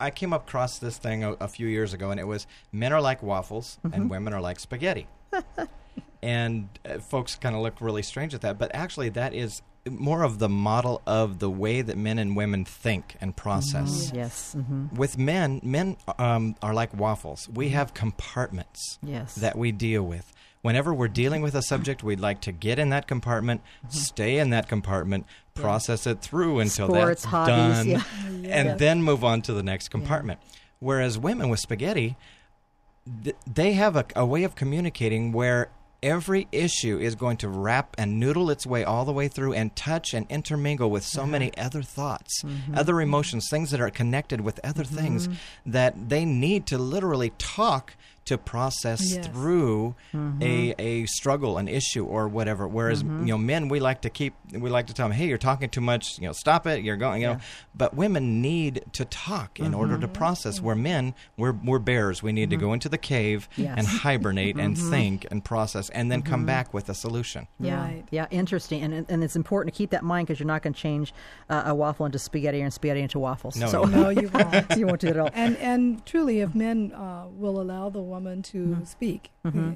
I, 0.00 0.10
came 0.10 0.32
across 0.32 0.78
this 0.78 0.98
thing 0.98 1.24
a, 1.24 1.32
a 1.34 1.48
few 1.48 1.66
years 1.66 1.92
ago, 1.92 2.10
and 2.10 2.20
it 2.20 2.26
was 2.26 2.46
men 2.72 2.92
are 2.92 3.00
like 3.00 3.22
waffles 3.22 3.78
and 3.92 4.10
women 4.10 4.32
are 4.32 4.40
like 4.40 4.60
spaghetti. 4.60 5.06
and 6.22 6.68
uh, 6.88 6.98
folks 6.98 7.36
kind 7.36 7.54
of 7.54 7.62
look 7.62 7.80
really 7.80 8.02
strange 8.02 8.34
at 8.34 8.40
that, 8.42 8.58
but 8.58 8.70
actually, 8.74 9.08
that 9.10 9.34
is 9.34 9.62
more 9.88 10.22
of 10.22 10.38
the 10.38 10.48
model 10.48 11.00
of 11.06 11.38
the 11.38 11.50
way 11.50 11.80
that 11.82 11.96
men 11.96 12.18
and 12.18 12.36
women 12.36 12.64
think 12.64 13.16
and 13.20 13.36
process. 13.36 14.12
yes, 14.14 14.52
hmm 14.54 14.86
With 14.94 15.18
men, 15.18 15.60
men 15.62 15.96
um, 16.18 16.56
are 16.62 16.74
like 16.74 16.94
waffles. 16.94 17.48
We 17.48 17.70
have 17.70 17.94
compartments 17.94 18.98
yes, 19.02 19.34
that 19.36 19.56
we 19.56 19.72
deal 19.72 20.02
with. 20.02 20.32
Whenever 20.62 20.92
we're 20.92 21.08
dealing 21.08 21.42
with 21.42 21.54
a 21.54 21.62
subject, 21.62 22.02
we'd 22.02 22.20
like 22.20 22.40
to 22.42 22.52
get 22.52 22.78
in 22.78 22.90
that 22.90 23.06
compartment, 23.06 23.60
Mm-hmm. 23.60 23.90
stay 23.90 24.38
in 24.38 24.50
that 24.50 24.68
compartment, 24.68 25.26
process 25.54 26.06
it 26.06 26.20
through 26.20 26.60
until 26.60 26.88
Sports, 26.88 27.22
that's 27.22 27.24
hobbies, 27.24 27.76
done, 27.76 27.88
yeah. 27.88 28.02
and 28.24 28.44
Yes. 28.68 28.78
then 28.78 29.02
move 29.02 29.24
on 29.24 29.42
to 29.42 29.52
the 29.52 29.62
next 29.62 29.88
compartment. 29.88 30.40
Whereas 30.80 31.18
women 31.18 31.48
with 31.48 31.60
spaghetti, 31.60 32.16
th- 33.24 33.36
they 33.46 33.72
have 33.72 33.96
a, 33.96 34.04
a 34.16 34.26
way 34.26 34.44
of 34.44 34.54
communicating 34.54 35.32
where 35.32 35.70
every 36.02 36.46
issue 36.52 36.98
is 36.98 37.14
going 37.16 37.36
to 37.36 37.48
wrap 37.48 37.94
and 37.98 38.20
noodle 38.20 38.50
its 38.50 38.64
way 38.64 38.84
all 38.84 39.04
the 39.04 39.12
way 39.12 39.26
through 39.26 39.52
and 39.52 39.74
touch 39.74 40.14
and 40.14 40.26
intermingle 40.30 40.90
with 40.90 41.04
so 41.04 41.22
mm-hmm. 41.22 41.32
many 41.32 41.58
other 41.58 41.82
thoughts, 41.82 42.42
mm-hmm. 42.44 42.76
other 42.76 43.00
emotions, 43.00 43.48
things 43.50 43.70
that 43.70 43.80
are 43.80 43.90
connected 43.90 44.40
with 44.40 44.60
other 44.62 44.84
things 44.84 45.26
mm-hmm. 45.26 45.72
that 45.72 46.08
they 46.08 46.24
need 46.24 46.66
to 46.66 46.78
literally 46.78 47.32
talk 47.38 47.94
to 48.28 48.38
process 48.38 49.12
Yes. 49.12 49.26
through 49.26 49.94
mm-hmm. 50.14 50.42
a, 50.42 50.74
a 50.78 51.06
struggle, 51.06 51.58
an 51.58 51.68
issue, 51.68 52.04
or 52.04 52.28
whatever. 52.28 52.66
Whereas 52.68 53.02
mm-hmm. 53.02 53.26
you 53.26 53.32
know, 53.32 53.38
men 53.38 53.68
we 53.68 53.80
like 53.80 54.02
to 54.02 54.10
keep 54.10 54.34
we 54.52 54.70
like 54.70 54.86
to 54.86 54.94
tell 54.94 55.08
them, 55.08 55.16
"Hey, 55.16 55.26
you're 55.26 55.38
talking 55.38 55.68
too 55.68 55.80
much. 55.80 56.18
You 56.18 56.26
know, 56.28 56.32
stop 56.32 56.66
it. 56.66 56.82
You're 56.82 56.96
going." 56.96 57.22
You 57.22 57.28
know, 57.28 57.38
but 57.74 57.94
women 57.94 58.40
need 58.40 58.84
to 58.92 59.04
talk 59.04 59.58
in 59.58 59.74
order 59.74 59.98
to 59.98 60.06
mm-hmm. 60.06 60.12
process. 60.12 60.60
Where 60.60 60.76
men, 60.76 61.14
we're 61.36 61.52
we're 61.52 61.78
bears. 61.78 62.22
We 62.22 62.32
need 62.32 62.50
to 62.50 62.56
go 62.56 62.72
into 62.72 62.88
the 62.88 62.98
cave 62.98 63.48
Yes. 63.56 63.74
and 63.78 63.86
hibernate 63.86 64.56
and 64.56 64.76
think 64.76 65.26
and 65.30 65.44
process, 65.44 65.88
and 65.90 66.10
then 66.12 66.22
come 66.22 66.44
back 66.46 66.72
with 66.74 66.88
a 66.88 66.94
solution. 66.94 67.46
Yeah, 67.58 67.80
Right. 67.80 68.04
yeah, 68.10 68.26
interesting, 68.30 68.82
and 68.82 69.06
and 69.08 69.24
it's 69.24 69.36
important 69.36 69.74
to 69.74 69.78
keep 69.78 69.90
that 69.90 70.02
in 70.02 70.08
mind 70.08 70.26
because 70.26 70.38
you're 70.38 70.46
not 70.46 70.62
going 70.62 70.74
to 70.74 70.80
change 70.80 71.12
uh, 71.48 71.62
a 71.66 71.74
waffle 71.74 72.06
into 72.06 72.18
spaghetti 72.18 72.60
and 72.60 72.72
spaghetti 72.72 73.00
into 73.00 73.18
waffles. 73.18 73.56
No, 73.56 73.68
so 73.68 73.84
No, 73.84 74.10
you 74.10 74.28
won't. 74.34 74.76
you 74.76 74.86
won't 74.86 75.00
do 75.00 75.08
it 75.08 75.16
at 75.16 75.18
all. 75.18 75.30
And 75.32 75.56
and 75.58 76.04
truly, 76.06 76.40
if 76.40 76.54
men 76.54 76.92
uh, 76.92 77.26
will 77.30 77.60
allow 77.60 77.88
the 77.88 78.02
woman 78.18 78.42
to 78.42 78.58
Mm-hmm. 78.58 78.84
speak, 78.84 79.30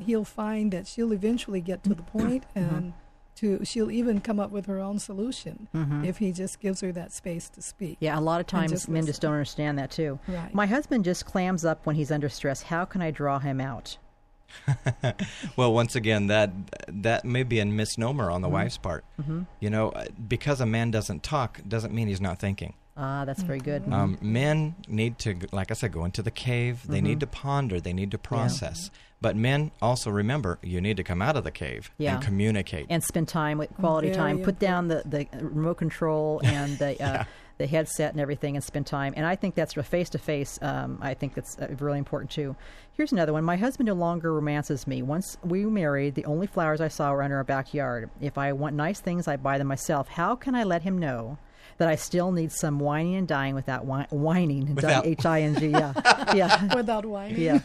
he'll 0.06 0.24
find 0.24 0.72
that 0.72 0.86
she'll 0.86 1.12
eventually 1.12 1.60
get 1.60 1.82
to 1.84 1.94
the 1.94 2.02
point 2.18 2.44
Mm-hmm. 2.56 2.74
and 2.76 2.92
to 3.34 3.64
she'll 3.64 3.90
even 3.90 4.20
come 4.20 4.38
up 4.38 4.50
with 4.50 4.66
her 4.66 4.78
own 4.78 4.98
solution 4.98 5.66
if 6.04 6.18
he 6.18 6.32
just 6.32 6.60
gives 6.60 6.80
her 6.82 6.92
that 6.92 7.10
space 7.12 7.48
to 7.48 7.62
speak. 7.62 7.94
Mm-hmm. 7.96 8.04
Yeah, 8.04 8.18
a 8.18 8.20
lot 8.20 8.40
of 8.42 8.46
times 8.46 8.70
just 8.72 8.88
men 8.88 8.96
listen. 9.02 9.06
just 9.06 9.22
don't 9.22 9.32
understand 9.32 9.78
that 9.78 9.90
too. 9.90 10.18
Right. 10.28 10.52
My 10.54 10.66
husband 10.66 11.04
just 11.04 11.24
clams 11.24 11.64
up 11.64 11.86
when 11.86 11.96
he's 11.96 12.10
under 12.10 12.28
stress. 12.28 12.62
How 12.62 12.84
can 12.84 13.00
I 13.00 13.10
draw 13.10 13.38
him 13.38 13.58
out? 13.60 13.96
Well, 15.56 15.72
once 15.72 15.94
again, 15.96 16.26
that 16.28 16.50
that 16.88 17.24
may 17.24 17.42
be 17.42 17.58
a 17.60 17.64
misnomer 17.64 18.30
on 18.30 18.42
the 18.42 18.48
wife's 18.48 18.76
part. 18.78 19.04
You 19.60 19.70
know, 19.70 19.90
uh, 19.90 20.04
because 20.28 20.60
a 20.60 20.66
man 20.66 20.90
doesn't 20.90 21.22
talk 21.22 21.60
doesn't 21.66 21.92
mean 21.94 22.08
he's 22.08 22.20
not 22.20 22.38
thinking. 22.38 22.74
Ah, 22.96 23.24
that's 23.24 23.42
very 23.42 23.58
good. 23.58 23.90
Um, 23.90 24.18
men 24.20 24.74
need 24.86 25.18
to, 25.20 25.36
like 25.50 25.70
I 25.70 25.74
said, 25.74 25.92
go 25.92 26.04
into 26.04 26.22
the 26.22 26.30
cave. 26.30 26.86
They 26.86 27.00
need 27.00 27.20
to 27.20 27.26
ponder. 27.26 27.80
They 27.80 27.94
need 27.94 28.10
to 28.10 28.18
process. 28.18 28.90
But 29.20 29.36
men 29.36 29.70
also 29.80 30.10
remember 30.10 30.58
you 30.62 30.80
need 30.80 30.96
to 30.98 31.04
come 31.04 31.22
out 31.22 31.36
of 31.36 31.44
the 31.44 31.50
cave 31.52 31.90
Yeah. 31.96 32.14
and 32.16 32.24
communicate. 32.24 32.86
and 32.90 33.02
spend 33.02 33.28
time 33.28 33.56
with 33.56 33.72
quality 33.76 34.08
Very 34.08 34.16
time. 34.18 34.42
Put 34.42 34.58
down 34.58 34.88
the, 34.88 35.02
the 35.06 35.26
remote 35.40 35.76
control 35.76 36.40
and 36.44 36.76
the 36.78 37.02
uh, 37.02 37.24
the 37.58 37.66
headset 37.68 38.10
and 38.12 38.20
everything, 38.20 38.56
and 38.56 38.64
spend 38.64 38.86
time. 38.86 39.14
And 39.16 39.24
I 39.24 39.36
think 39.36 39.54
that's 39.54 39.74
face 39.74 40.10
to 40.10 40.18
face. 40.18 40.58
I 40.60 41.14
think 41.14 41.34
that's 41.34 41.56
uh, 41.58 41.68
really 41.78 41.98
important 41.98 42.30
too. 42.30 42.56
Here's 42.94 43.12
another 43.12 43.32
one. 43.32 43.44
My 43.44 43.56
husband 43.56 43.86
no 43.86 43.94
longer 43.94 44.34
romances 44.34 44.86
me. 44.86 45.00
Once 45.02 45.38
we 45.44 45.64
were 45.64 45.70
married, 45.70 46.14
the 46.16 46.24
only 46.24 46.46
flowers 46.48 46.80
I 46.80 46.88
saw 46.88 47.12
were 47.12 47.22
under 47.22 47.36
our 47.36 47.44
backyard. 47.44 48.10
If 48.20 48.36
I 48.36 48.52
want 48.52 48.74
nice 48.74 49.00
things, 49.00 49.28
I 49.28 49.36
buy 49.36 49.58
them 49.58 49.68
myself. 49.68 50.08
How 50.08 50.34
can 50.34 50.54
I 50.54 50.64
let 50.64 50.82
him 50.82 50.98
know? 50.98 51.38
That 51.78 51.88
I 51.88 51.96
still 51.96 52.32
need 52.32 52.52
some 52.52 52.78
whining 52.78 53.14
and 53.16 53.26
dying 53.26 53.54
without 53.54 53.84
whi- 53.84 54.06
whining. 54.10 54.74
Without- 54.74 55.06
H 55.06 55.24
I 55.26 55.42
N 55.42 55.54
G. 55.56 55.68
Yeah, 55.68 55.92
yeah, 56.34 56.74
Without 56.76 57.04
whining. 57.04 57.40
yeah. 57.40 57.60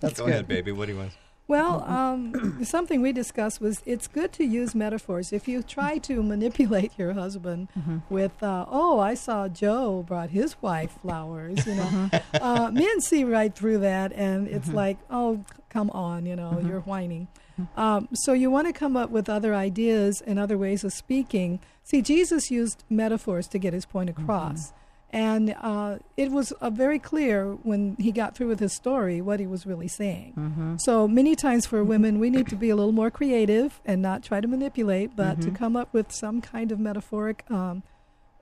That's 0.00 0.18
Go 0.18 0.26
good. 0.26 0.32
ahead, 0.34 0.48
baby. 0.48 0.72
What 0.72 0.86
do 0.86 0.92
you 0.92 0.98
want? 0.98 1.12
Well, 1.48 1.82
um, 1.84 2.62
something 2.64 3.00
we 3.00 3.10
discussed 3.12 3.58
was 3.60 3.80
it's 3.86 4.06
good 4.06 4.32
to 4.34 4.44
use 4.44 4.74
metaphors. 4.74 5.32
If 5.32 5.48
you 5.48 5.62
try 5.62 5.96
to 5.98 6.22
manipulate 6.34 6.92
your 6.98 7.14
husband 7.14 7.68
with, 8.10 8.42
uh, 8.42 8.66
"Oh, 8.68 8.98
I 9.00 9.14
saw 9.14 9.48
Joe 9.48 10.04
brought 10.06 10.28
his 10.30 10.60
wife 10.60 10.98
flowers," 11.00 11.66
you 11.66 11.74
know, 11.76 12.10
uh, 12.34 12.70
men 12.70 13.00
see 13.00 13.24
right 13.24 13.54
through 13.54 13.78
that, 13.78 14.12
and 14.12 14.46
it's 14.46 14.68
like, 14.68 14.98
"Oh, 15.10 15.42
come 15.70 15.88
on," 15.90 16.26
you 16.26 16.36
know, 16.36 16.60
you're 16.64 16.80
whining. 16.80 17.28
Um, 17.76 18.08
so 18.12 18.34
you 18.34 18.50
want 18.50 18.66
to 18.68 18.72
come 18.74 18.94
up 18.96 19.10
with 19.10 19.28
other 19.28 19.52
ideas 19.54 20.20
and 20.26 20.38
other 20.38 20.56
ways 20.58 20.84
of 20.84 20.92
speaking. 20.92 21.60
See, 21.88 22.02
Jesus 22.02 22.50
used 22.50 22.84
metaphors 22.90 23.46
to 23.48 23.58
get 23.58 23.72
his 23.72 23.86
point 23.86 24.10
across. 24.10 24.74
And 25.10 25.56
uh, 25.62 26.00
it 26.18 26.30
was 26.30 26.52
uh, 26.52 26.68
very 26.68 26.98
clear 26.98 27.52
when 27.62 27.96
he 27.98 28.12
got 28.12 28.34
through 28.36 28.48
with 28.48 28.60
his 28.60 28.74
story 28.74 29.22
what 29.22 29.40
he 29.40 29.46
was 29.46 29.64
really 29.64 29.88
saying. 29.88 30.34
So 30.78 31.08
many 31.08 31.34
times 31.34 31.64
for 31.64 31.82
women, 31.82 32.18
we 32.18 32.28
need 32.28 32.46
to 32.48 32.56
be 32.56 32.68
a 32.68 32.76
little 32.76 32.92
more 32.92 33.10
creative 33.10 33.80
and 33.86 34.02
not 34.02 34.22
try 34.22 34.42
to 34.42 34.46
manipulate, 34.46 35.16
but 35.16 35.40
to 35.40 35.50
come 35.50 35.76
up 35.76 35.94
with 35.94 36.12
some 36.12 36.42
kind 36.42 36.70
of 36.72 36.78
metaphoric 36.78 37.42
um, 37.50 37.82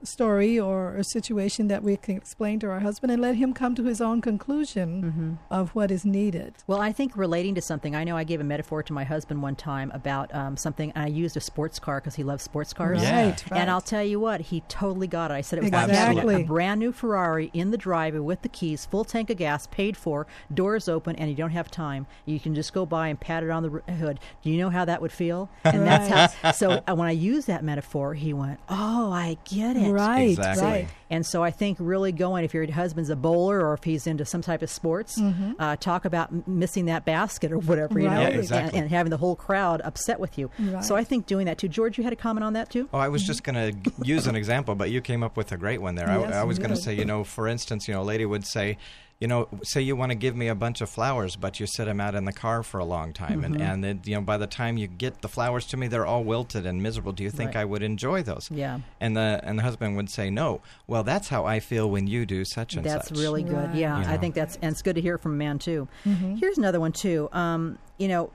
story 0.03 0.59
or 0.59 0.95
a 0.95 1.03
situation 1.03 1.67
that 1.69 1.83
we 1.83 1.97
can 1.97 2.15
explain 2.17 2.59
to 2.59 2.67
our 2.69 2.79
husband 2.81 3.11
and 3.11 3.21
let 3.21 3.35
him 3.35 3.53
come 3.53 3.75
to 3.75 3.83
his 3.83 3.99
own 3.99 4.21
conclusion 4.21 5.39
of 5.49 5.69
what 5.71 5.91
is 5.91 6.05
needed. 6.05 6.53
Well, 6.67 6.79
I 6.81 6.91
think 6.91 7.17
relating 7.17 7.55
to 7.55 7.61
something, 7.61 7.95
I 7.95 8.03
know 8.03 8.15
I 8.15 8.23
gave 8.23 8.39
a 8.39 8.43
metaphor 8.43 8.83
to 8.83 8.93
my 8.93 9.03
husband 9.03 9.41
one 9.41 9.55
time 9.55 9.91
about 9.93 10.33
um, 10.33 10.55
something, 10.57 10.91
and 10.95 11.03
I 11.03 11.07
used 11.07 11.35
a 11.35 11.41
sports 11.41 11.79
car 11.79 11.99
because 11.99 12.15
he 12.15 12.23
loves 12.23 12.43
sports 12.43 12.73
cars. 12.73 13.01
Yeah. 13.01 13.25
Right, 13.27 13.43
right. 13.51 13.59
And 13.59 13.69
I'll 13.69 13.81
tell 13.81 14.03
you 14.03 14.19
what, 14.19 14.41
he 14.41 14.61
totally 14.67 15.07
got 15.07 15.31
it. 15.31 15.33
I 15.33 15.41
said 15.41 15.59
it 15.59 15.63
was 15.63 15.71
like 15.71 15.89
a 15.89 16.43
brand 16.43 16.79
new 16.79 16.91
Ferrari 16.91 17.49
in 17.53 17.71
the 17.71 17.77
driveway 17.77 18.19
with 18.19 18.41
the 18.43 18.49
keys, 18.49 18.85
full 18.85 19.03
tank 19.03 19.29
of 19.29 19.37
gas, 19.37 19.67
paid 19.67 19.97
for, 19.97 20.27
doors 20.53 20.87
open, 20.87 21.15
and 21.15 21.29
you 21.29 21.35
don't 21.35 21.51
have 21.51 21.71
time. 21.71 22.05
You 22.25 22.39
can 22.39 22.53
just 22.55 22.73
go 22.73 22.85
by 22.85 23.07
and 23.07 23.19
pat 23.19 23.43
it 23.43 23.49
on 23.49 23.63
the 23.63 23.93
hood. 23.93 24.19
Do 24.43 24.49
you 24.49 24.57
know 24.57 24.69
how 24.69 24.85
that 24.85 25.01
would 25.01 25.11
feel? 25.11 25.49
And 25.63 25.85
that's 25.85 26.33
how. 26.33 26.51
So 26.51 26.83
uh, 26.87 26.95
when 26.95 27.07
I 27.07 27.11
used 27.11 27.47
that 27.47 27.63
metaphor, 27.63 28.13
he 28.13 28.33
went, 28.33 28.59
"Oh, 28.69 29.11
I 29.11 29.37
get 29.45 29.75
it." 29.75 29.86
Right, 29.91 30.29
Exactly. 30.29 30.63
right. 30.65 30.87
And 31.09 31.25
so 31.25 31.43
I 31.43 31.51
think 31.51 31.77
really 31.79 32.11
going, 32.11 32.43
if 32.43 32.53
your 32.53 32.69
husband's 32.71 33.09
a 33.09 33.15
bowler 33.15 33.65
or 33.65 33.73
if 33.73 33.83
he's 33.83 34.07
into 34.07 34.25
some 34.25 34.41
type 34.41 34.61
of 34.61 34.69
sports, 34.69 35.19
uh, 35.59 35.75
talk 35.77 36.05
about 36.05 36.29
m- 36.31 36.43
missing 36.47 36.85
that 36.85 37.05
basket 37.05 37.51
or 37.51 37.59
whatever, 37.59 37.99
you 37.99 38.09
know, 38.09 38.15
Right. 38.15 38.33
Yeah, 38.33 38.39
exactly. 38.39 38.77
and, 38.77 38.83
and 38.85 38.89
having 38.91 39.09
the 39.09 39.17
whole 39.17 39.35
crowd 39.35 39.81
upset 39.83 40.19
with 40.19 40.37
you. 40.37 40.49
Right. 40.59 40.83
So 40.83 40.95
I 40.95 41.03
think 41.03 41.25
doing 41.25 41.45
that 41.45 41.57
too. 41.57 41.67
George, 41.69 41.97
you 41.97 42.03
had 42.03 42.13
a 42.13 42.17
comment 42.17 42.43
on 42.43 42.53
that 42.53 42.69
too? 42.69 42.89
Oh, 42.93 42.97
I 42.97 43.07
was 43.07 43.23
just 43.23 43.43
going 43.43 43.55
to 43.83 43.91
use 44.03 44.27
an 44.27 44.35
example, 44.35 44.75
but 44.75 44.89
you 44.91 44.99
came 45.01 45.23
up 45.23 45.37
with 45.37 45.51
a 45.51 45.57
great 45.57 45.81
one 45.81 45.95
there. 45.95 46.07
Yes, 46.07 46.33
I, 46.33 46.41
I 46.41 46.43
was 46.43 46.59
going 46.59 46.71
to 46.71 46.75
say, 46.75 46.93
you 46.93 47.05
know, 47.05 47.23
for 47.23 47.47
instance, 47.47 47.87
you 47.87 47.93
know, 47.93 48.01
a 48.01 48.03
lady 48.03 48.25
would 48.25 48.45
say, 48.45 48.77
you 49.19 49.27
know, 49.27 49.47
say 49.63 49.81
you 49.81 49.95
want 49.95 50.11
to 50.11 50.15
give 50.15 50.35
me 50.35 50.47
a 50.47 50.53
bunch 50.53 50.79
of 50.79 50.91
flowers, 50.91 51.35
but 51.35 51.59
you 51.59 51.65
sit 51.65 51.85
them 51.85 51.99
out 51.99 52.13
in 52.13 52.25
the 52.25 52.31
car 52.31 52.61
for 52.61 52.79
a 52.79 52.85
long 52.85 53.13
time, 53.13 53.41
Mm-hmm. 53.41 53.53
and 53.55 53.61
and 53.63 53.83
then, 53.83 54.01
you 54.05 54.13
know, 54.13 54.21
by 54.21 54.37
the 54.37 54.45
time 54.45 54.77
you 54.77 54.85
get 54.85 55.21
the 55.23 55.27
flowers 55.27 55.65
to 55.67 55.77
me, 55.77 55.87
they're 55.87 56.05
all 56.05 56.23
wilted 56.23 56.67
and 56.67 56.83
miserable. 56.83 57.13
Do 57.13 57.23
you 57.23 57.31
think 57.31 57.55
Right. 57.55 57.61
I 57.61 57.65
would 57.65 57.81
enjoy 57.81 58.21
those? 58.21 58.47
Yeah. 58.51 58.77
And 59.01 59.17
the 59.17 59.39
and 59.43 59.57
the 59.57 59.63
husband 59.63 59.95
would 59.95 60.11
say, 60.11 60.29
no. 60.29 60.61
Well, 60.85 60.96
that's 61.03 61.27
how 61.27 61.45
I 61.45 61.59
feel 61.59 61.89
when 61.89 62.07
you 62.07 62.25
do 62.25 62.45
such 62.45 62.75
and 62.75 62.83
That's 62.85 63.07
such. 63.07 63.09
That's 63.09 63.21
really 63.21 63.43
good. 63.43 63.53
Right. 63.69 63.75
Yeah, 63.75 63.99
You 64.01 64.07
I 64.07 64.17
think 64.17 64.35
that's 64.35 64.57
and 64.61 64.71
it's 64.71 64.81
good 64.81 64.95
to 64.95 65.01
hear 65.01 65.17
from 65.17 65.33
a 65.33 65.35
man 65.37 65.59
too. 65.59 65.87
Mm-hmm. 66.05 66.35
Here's 66.35 66.57
another 66.57 66.79
one 66.79 66.91
too. 66.91 67.29
Um, 67.31 67.77
you 67.97 68.07
know, 68.07 68.31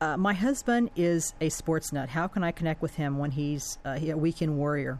uh, 0.00 0.16
my 0.16 0.34
husband 0.34 0.90
is 0.96 1.32
a 1.40 1.48
sports 1.48 1.92
nut. 1.92 2.08
How 2.08 2.26
can 2.26 2.42
I 2.44 2.50
connect 2.52 2.82
with 2.82 2.94
him 2.96 3.18
when 3.18 3.30
he's 3.30 3.78
uh, 3.84 3.94
he- 3.98 4.10
a 4.10 4.16
weekend 4.16 4.56
warrior? 4.56 4.98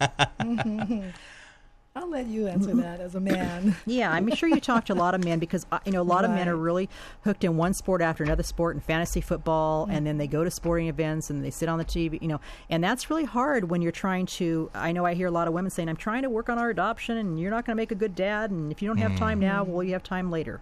I'll 1.94 2.08
let 2.08 2.26
you 2.26 2.46
answer 2.48 2.74
that 2.76 3.00
as 3.00 3.14
a 3.14 3.20
man. 3.20 3.76
Yeah, 3.86 4.10
I'm 4.10 4.34
sure 4.34 4.48
you 4.48 4.60
talk 4.60 4.86
to 4.86 4.94
a 4.94 4.94
lot 4.94 5.14
of 5.14 5.22
men 5.24 5.38
because 5.38 5.66
uh, 5.70 5.78
you 5.84 5.92
know 5.92 6.00
a 6.00 6.02
lot 6.02 6.24
of 6.24 6.30
men 6.30 6.48
are 6.48 6.56
really 6.56 6.88
hooked 7.24 7.44
in 7.44 7.56
one 7.56 7.74
sport 7.74 8.00
after 8.00 8.24
another 8.24 8.42
sport 8.42 8.74
and 8.76 8.82
fantasy 8.82 9.20
football, 9.20 9.86
and 9.90 10.06
then 10.06 10.16
they 10.16 10.26
go 10.26 10.42
to 10.42 10.50
sporting 10.50 10.88
events 10.88 11.28
and 11.28 11.44
they 11.44 11.50
sit 11.50 11.68
on 11.68 11.78
the 11.78 11.84
TV, 11.84 12.20
you 12.22 12.28
know, 12.28 12.40
and 12.70 12.82
that's 12.82 13.10
really 13.10 13.24
hard 13.24 13.68
when 13.68 13.82
you're 13.82 13.92
trying 13.92 14.24
to. 14.26 14.70
I 14.74 14.92
know 14.92 15.04
I 15.04 15.12
hear 15.14 15.26
a 15.26 15.30
lot 15.30 15.48
of 15.48 15.54
women 15.54 15.70
saying, 15.70 15.88
"I'm 15.88 15.96
trying 15.96 16.22
to 16.22 16.30
work 16.30 16.48
on 16.48 16.58
our 16.58 16.70
adoption, 16.70 17.18
and 17.18 17.38
you're 17.38 17.50
not 17.50 17.66
going 17.66 17.76
to 17.76 17.80
make 17.80 17.90
a 17.92 17.96
good 17.96 18.14
dad, 18.14 18.50
and 18.50 18.72
if 18.72 18.80
you 18.80 18.88
don't 18.88 18.98
have 18.98 19.16
time 19.18 19.38
now, 19.40 19.62
well, 19.64 19.82
you 19.82 19.92
have 19.92 20.02
time 20.02 20.30
later." 20.30 20.60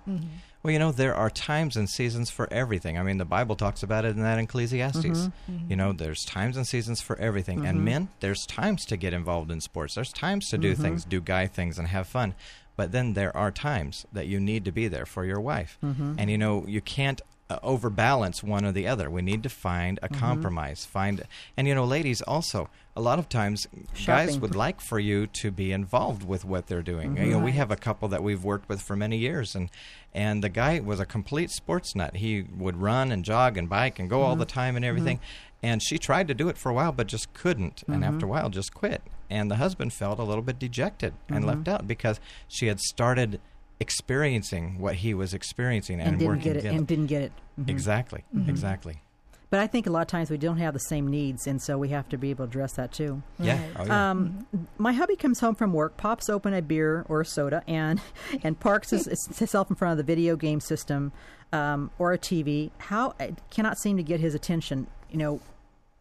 Well, 0.63 0.73
you 0.73 0.79
know, 0.79 0.93
there 0.93 1.15
are 1.15 1.31
times 1.31 1.77
and 1.77 1.89
seasons 1.89 2.31
for 2.31 2.53
everything. 2.53 2.99
I 2.99 3.03
mean, 3.03 3.17
the 3.17 3.25
Bible 3.25 3.57
talks 3.57 3.83
about 3.83 4.05
it 4.05 4.17
in 4.17 4.23
that 4.23 4.39
Ecclesiastes. 4.39 5.05
Mm-hmm. 5.07 5.71
You 5.71 5.77
know, 5.77 5.93
there's 5.93 6.23
times 6.25 6.57
and 6.57 6.67
seasons 6.67 7.01
for 7.01 7.19
everything. 7.19 7.65
And 7.65 7.83
men, 7.85 8.09
there's 8.21 8.45
times 8.47 8.85
to 8.87 8.99
get 8.99 9.15
involved 9.15 9.51
in 9.51 9.61
sports. 9.61 9.95
There's 9.95 10.13
times 10.13 10.49
to 10.51 10.59
do 10.59 10.73
Mm-hmm. 10.73 10.83
things, 10.83 11.05
do 11.05 11.21
guy 11.21 11.47
things, 11.47 11.79
and 11.79 11.89
have 11.89 12.07
fun. 12.07 12.35
But 12.77 12.93
then 12.93 13.15
there 13.15 13.35
are 13.37 13.51
times 13.51 14.07
that 14.13 14.27
you 14.27 14.39
need 14.39 14.65
to 14.67 14.73
be 14.73 14.87
there 14.89 15.07
for 15.07 15.25
your 15.25 15.41
wife. 15.41 15.79
Mm-hmm. 15.83 16.15
And, 16.19 16.31
you 16.31 16.39
know, 16.39 16.65
you 16.67 16.81
can't 16.81 17.21
uh, 17.51 17.59
overbalance 17.63 18.43
one 18.43 18.65
or 18.65 18.73
the 18.73 18.87
other. 18.87 19.11
We 19.11 19.23
need 19.23 19.43
to 19.43 19.49
find 19.51 19.99
a 20.03 20.09
Mm-hmm. 20.09 20.21
compromise. 20.21 20.85
Find, 20.87 21.25
and 21.57 21.67
you 21.69 21.75
know, 21.75 21.85
ladies 21.85 22.23
also. 22.23 22.71
A 22.97 23.01
lot 23.01 23.19
of 23.21 23.29
times, 23.29 23.67
guys 24.05 24.39
would 24.39 24.55
like 24.57 24.81
for 24.81 24.99
you 24.99 25.27
to 25.29 25.51
be 25.51 25.71
involved 25.73 26.27
with 26.27 26.45
what 26.45 26.67
they're 26.67 26.83
doing. 26.83 27.15
Mm-hmm. 27.15 27.25
You 27.25 27.31
know, 27.33 27.39
we 27.39 27.53
have 27.53 27.71
a 27.71 27.77
couple 27.77 28.09
that 28.09 28.23
we've 28.23 28.43
worked 28.45 28.69
with 28.69 28.83
for 28.83 28.97
many 28.97 29.17
years, 29.17 29.55
and 29.55 29.71
and 30.13 30.43
the 30.45 30.49
guy 30.49 30.81
was 30.81 30.99
a 31.01 31.07
complete 31.07 31.51
sports 31.51 31.95
nut. 31.95 32.17
He 32.17 32.43
would 32.43 32.77
run 32.83 33.13
and 33.13 33.25
jog 33.25 33.57
and 33.57 33.69
bike 33.69 33.99
and 34.01 34.11
go 34.11 34.23
all 34.23 34.35
the 34.37 34.45
Mm-hmm. 34.45 34.61
time 34.61 34.77
and 34.77 34.85
everything. 34.85 35.21
And 35.63 35.81
she 35.83 35.99
tried 35.99 36.27
to 36.29 36.35
do 36.35 36.49
it 36.49 36.59
for 36.59 36.69
a 36.71 36.75
while, 36.75 36.91
but 36.93 37.07
just 37.07 37.33
couldn't. 37.33 37.85
And 37.87 38.03
Mm-hmm. 38.03 38.15
after 38.15 38.27
a 38.27 38.29
while, 38.29 38.51
just 38.51 38.75
quit. 38.75 39.03
And 39.31 39.51
the 39.51 39.57
husband 39.57 39.93
felt 39.93 40.19
a 40.19 40.25
little 40.25 40.43
bit 40.43 40.59
dejected 40.59 41.15
and 41.29 41.47
left 41.47 41.61
Mm-hmm. 41.61 41.75
out 41.75 41.87
because 41.87 42.19
she 42.49 42.67
had 42.67 42.81
started 42.81 43.41
experiencing 43.81 44.79
what 44.79 44.97
he 44.97 45.15
was 45.15 45.35
experiencing 45.35 46.01
and, 46.01 46.11
And, 46.11 46.19
didn't 46.19 46.29
working 46.29 46.43
get 46.45 46.57
it, 46.57 46.61
together. 46.61 46.77
and 46.79 46.87
didn't 46.87 47.07
get 47.07 47.23
it. 47.23 47.33
Exactly, 47.67 48.25
Mm-hmm. 48.35 48.51
exactly. 48.51 49.03
But 49.51 49.59
I 49.59 49.67
think 49.67 49.89
a 49.89 49.91
lot 49.91 50.03
of 50.03 50.07
times 50.07 50.31
we 50.31 50.39
don't 50.39 50.59
have 50.59 50.75
the 50.75 50.79
same 50.81 51.09
needs, 51.09 51.49
and 51.49 51.61
so 51.61 51.77
we 51.77 51.89
have 51.89 52.09
to 52.11 52.17
be 52.17 52.31
able 52.31 52.45
to 52.45 52.51
address 52.51 52.75
that 52.75 52.93
too. 52.93 53.21
Yeah. 53.41 53.59
Right. 53.61 53.71
Oh, 53.81 53.85
yeah. 53.87 54.11
Um, 54.11 54.47
my 54.79 54.93
hubby 54.93 55.17
comes 55.17 55.41
home 55.41 55.57
from 55.57 55.73
work, 55.73 55.97
pops 55.97 56.31
open 56.31 56.55
a 56.55 56.63
beer 56.63 57.05
or 57.09 57.23
a 57.23 57.25
soda, 57.27 57.65
and 57.67 58.01
and 58.45 58.61
parks 58.61 58.91
his, 58.91 59.07
himself 59.37 59.69
in 59.69 59.75
front 59.75 59.91
of 59.91 59.97
the 59.99 60.05
video 60.05 60.37
game 60.37 60.61
system 60.61 61.11
um, 61.53 61.91
or 61.99 62.13
a 62.13 62.19
TV. 62.19 62.71
How 62.79 63.15
I 63.19 63.35
cannot 63.51 63.77
seem 63.79 63.97
to 63.97 64.05
get 64.05 64.21
his 64.21 64.37
attention. 64.37 64.87
You 65.11 65.19
know, 65.19 65.41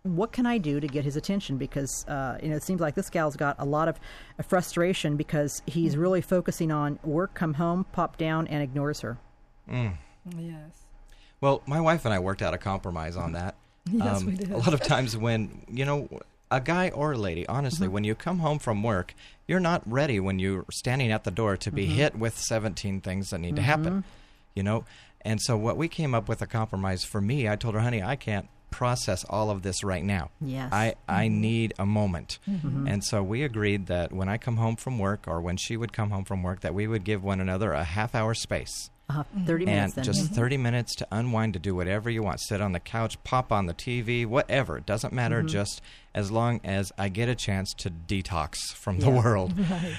what 0.03 0.31
can 0.31 0.45
I 0.45 0.57
do 0.57 0.79
to 0.79 0.87
get 0.87 1.03
his 1.03 1.15
attention? 1.15 1.57
Because 1.57 2.05
uh, 2.07 2.37
you 2.41 2.49
know, 2.49 2.55
it 2.55 2.63
seems 2.63 2.79
like 2.81 2.95
this 2.95 3.09
gal's 3.09 3.35
got 3.35 3.55
a 3.59 3.65
lot 3.65 3.87
of 3.87 3.99
uh, 4.39 4.43
frustration 4.43 5.17
because 5.17 5.61
he's 5.67 5.97
really 5.97 6.21
focusing 6.21 6.71
on 6.71 6.99
work, 7.03 7.33
come 7.33 7.55
home, 7.55 7.85
pop 7.91 8.17
down, 8.17 8.47
and 8.47 8.63
ignores 8.63 9.01
her. 9.01 9.17
yes. 10.37 10.83
Well, 11.41 11.61
my 11.65 11.79
wife 11.79 12.05
and 12.05 12.13
I 12.13 12.19
worked 12.19 12.41
out 12.41 12.53
a 12.53 12.57
compromise 12.57 13.15
on 13.15 13.33
that. 13.33 13.55
Um, 13.89 13.97
Yes, 13.97 14.23
we 14.23 14.33
did. 14.35 14.51
A 14.51 14.57
lot 14.57 14.73
of 14.75 14.81
times 14.81 15.17
when, 15.17 15.63
you 15.67 15.83
know, 15.83 16.07
a 16.51 16.61
guy 16.61 16.89
or 16.89 17.13
a 17.13 17.17
lady, 17.17 17.47
honestly, 17.47 17.87
Mm-hmm. 17.87 17.93
when 17.95 18.03
you 18.03 18.13
come 18.13 18.37
home 18.39 18.59
from 18.59 18.83
work, 18.83 19.15
you're 19.47 19.59
not 19.61 19.81
ready 19.89 20.19
when 20.19 20.37
you're 20.37 20.65
standing 20.69 21.11
at 21.11 21.23
the 21.23 21.31
door 21.31 21.57
to 21.57 21.71
be 21.71 21.85
Mm-hmm. 21.87 21.95
hit 21.95 22.15
with 22.19 22.37
17 22.37 23.01
things 23.01 23.31
that 23.31 23.39
need 23.39 23.55
to 23.55 23.63
happen, 23.63 24.03
you 24.53 24.61
know? 24.61 24.83
And 25.21 25.41
so 25.41 25.57
what 25.57 25.75
we 25.75 25.87
came 25.87 26.13
up 26.13 26.27
with 26.29 26.41
a 26.43 26.45
compromise 26.45 27.03
for 27.03 27.19
me, 27.19 27.49
I 27.49 27.55
told 27.55 27.73
her, 27.73 27.79
honey, 27.81 28.03
I 28.03 28.15
can't 28.15 28.47
process 28.71 29.23
all 29.29 29.49
of 29.49 29.61
this 29.61 29.83
right 29.83 30.03
now. 30.03 30.29
Yes. 30.41 30.69
I, 30.71 30.95
I 31.07 31.27
Mm-hmm. 31.27 31.41
need 31.41 31.73
a 31.79 31.85
moment. 31.85 32.39
And 32.45 33.03
so 33.03 33.21
we 33.23 33.43
agreed 33.43 33.87
that 33.87 34.11
when 34.11 34.29
I 34.29 34.37
come 34.37 34.57
home 34.57 34.75
from 34.75 34.99
work 34.99 35.25
or 35.27 35.41
when 35.41 35.57
she 35.57 35.75
would 35.77 35.93
come 35.93 36.09
home 36.11 36.23
from 36.25 36.43
work, 36.43 36.61
that 36.61 36.73
we 36.73 36.87
would 36.87 37.03
give 37.03 37.23
one 37.23 37.39
another 37.41 37.73
a 37.73 37.83
half 37.83 38.15
hour 38.15 38.33
space 38.33 38.89
Uh, 39.09 39.23
Thirty 39.45 39.65
minutes. 39.65 39.97
and 39.97 40.05
Then. 40.05 40.13
just 40.13 40.31
30 40.31 40.57
minutes 40.57 40.95
to 40.97 41.07
unwind 41.11 41.53
to 41.53 41.59
do 41.59 41.73
whatever 41.75 42.09
you 42.11 42.21
want 42.21 42.39
sit 42.41 42.61
on 42.61 42.73
the 42.73 42.79
couch 42.79 43.17
pop 43.23 43.51
on 43.51 43.65
the 43.65 43.73
tv 43.73 44.25
whatever 44.27 44.77
it 44.77 44.85
doesn't 44.85 45.11
matter 45.13 45.39
Mm-hmm. 45.39 45.47
just 45.47 45.81
as 46.13 46.29
long 46.31 46.61
as 46.63 46.91
i 46.97 47.09
get 47.09 47.27
a 47.27 47.33
chance 47.33 47.73
to 47.79 47.89
detox 47.89 48.55
from 48.75 48.99
the 48.99 49.07
Yeah. 49.09 49.21
world 49.23 49.53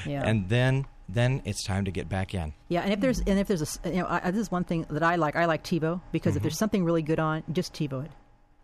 yeah. 0.07 0.23
and 0.25 0.49
then 0.49 0.87
then 1.09 1.43
it's 1.45 1.65
time 1.65 1.85
to 1.87 1.91
get 1.91 2.09
back 2.09 2.35
in 2.35 2.53
Yeah, 2.69 2.83
and 2.83 2.93
if 2.93 3.01
there's 3.01 3.19
and 3.19 3.37
if 3.41 3.49
there's 3.49 3.63
a 3.85 3.89
you 3.91 3.97
know 4.03 4.07
I, 4.09 4.31
this 4.31 4.43
is 4.43 4.51
one 4.53 4.63
thing 4.63 4.87
that 4.91 5.03
I 5.03 5.17
like. 5.17 5.35
I 5.35 5.47
like 5.47 5.65
TiVo 5.65 6.01
because 6.13 6.37
if 6.37 6.43
there's 6.43 6.57
something 6.57 6.85
really 6.85 7.03
good 7.03 7.19
on, 7.19 7.43
just 7.53 7.73
TiVo 7.75 8.05
it, 8.05 8.11
Mm-hmm. 8.13 8.20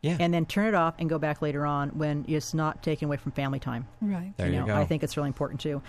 Yeah 0.06 0.16
and 0.20 0.32
then 0.32 0.46
turn 0.46 0.66
it 0.66 0.74
off 0.74 0.94
and 0.98 1.08
go 1.08 1.18
back 1.18 1.42
later 1.42 1.66
on 1.66 1.90
when 1.90 2.24
it's 2.28 2.54
not 2.54 2.82
taken 2.82 3.06
away 3.06 3.16
from 3.16 3.32
family 3.32 3.58
time. 3.58 3.86
Right. 4.00 4.32
there 4.36 4.48
you, 4.48 4.60
know, 4.60 4.66
go 4.66 4.74
I 4.74 4.84
think 4.84 5.02
it's 5.02 5.16
really 5.16 5.28
important 5.28 5.60
too. 5.60 5.82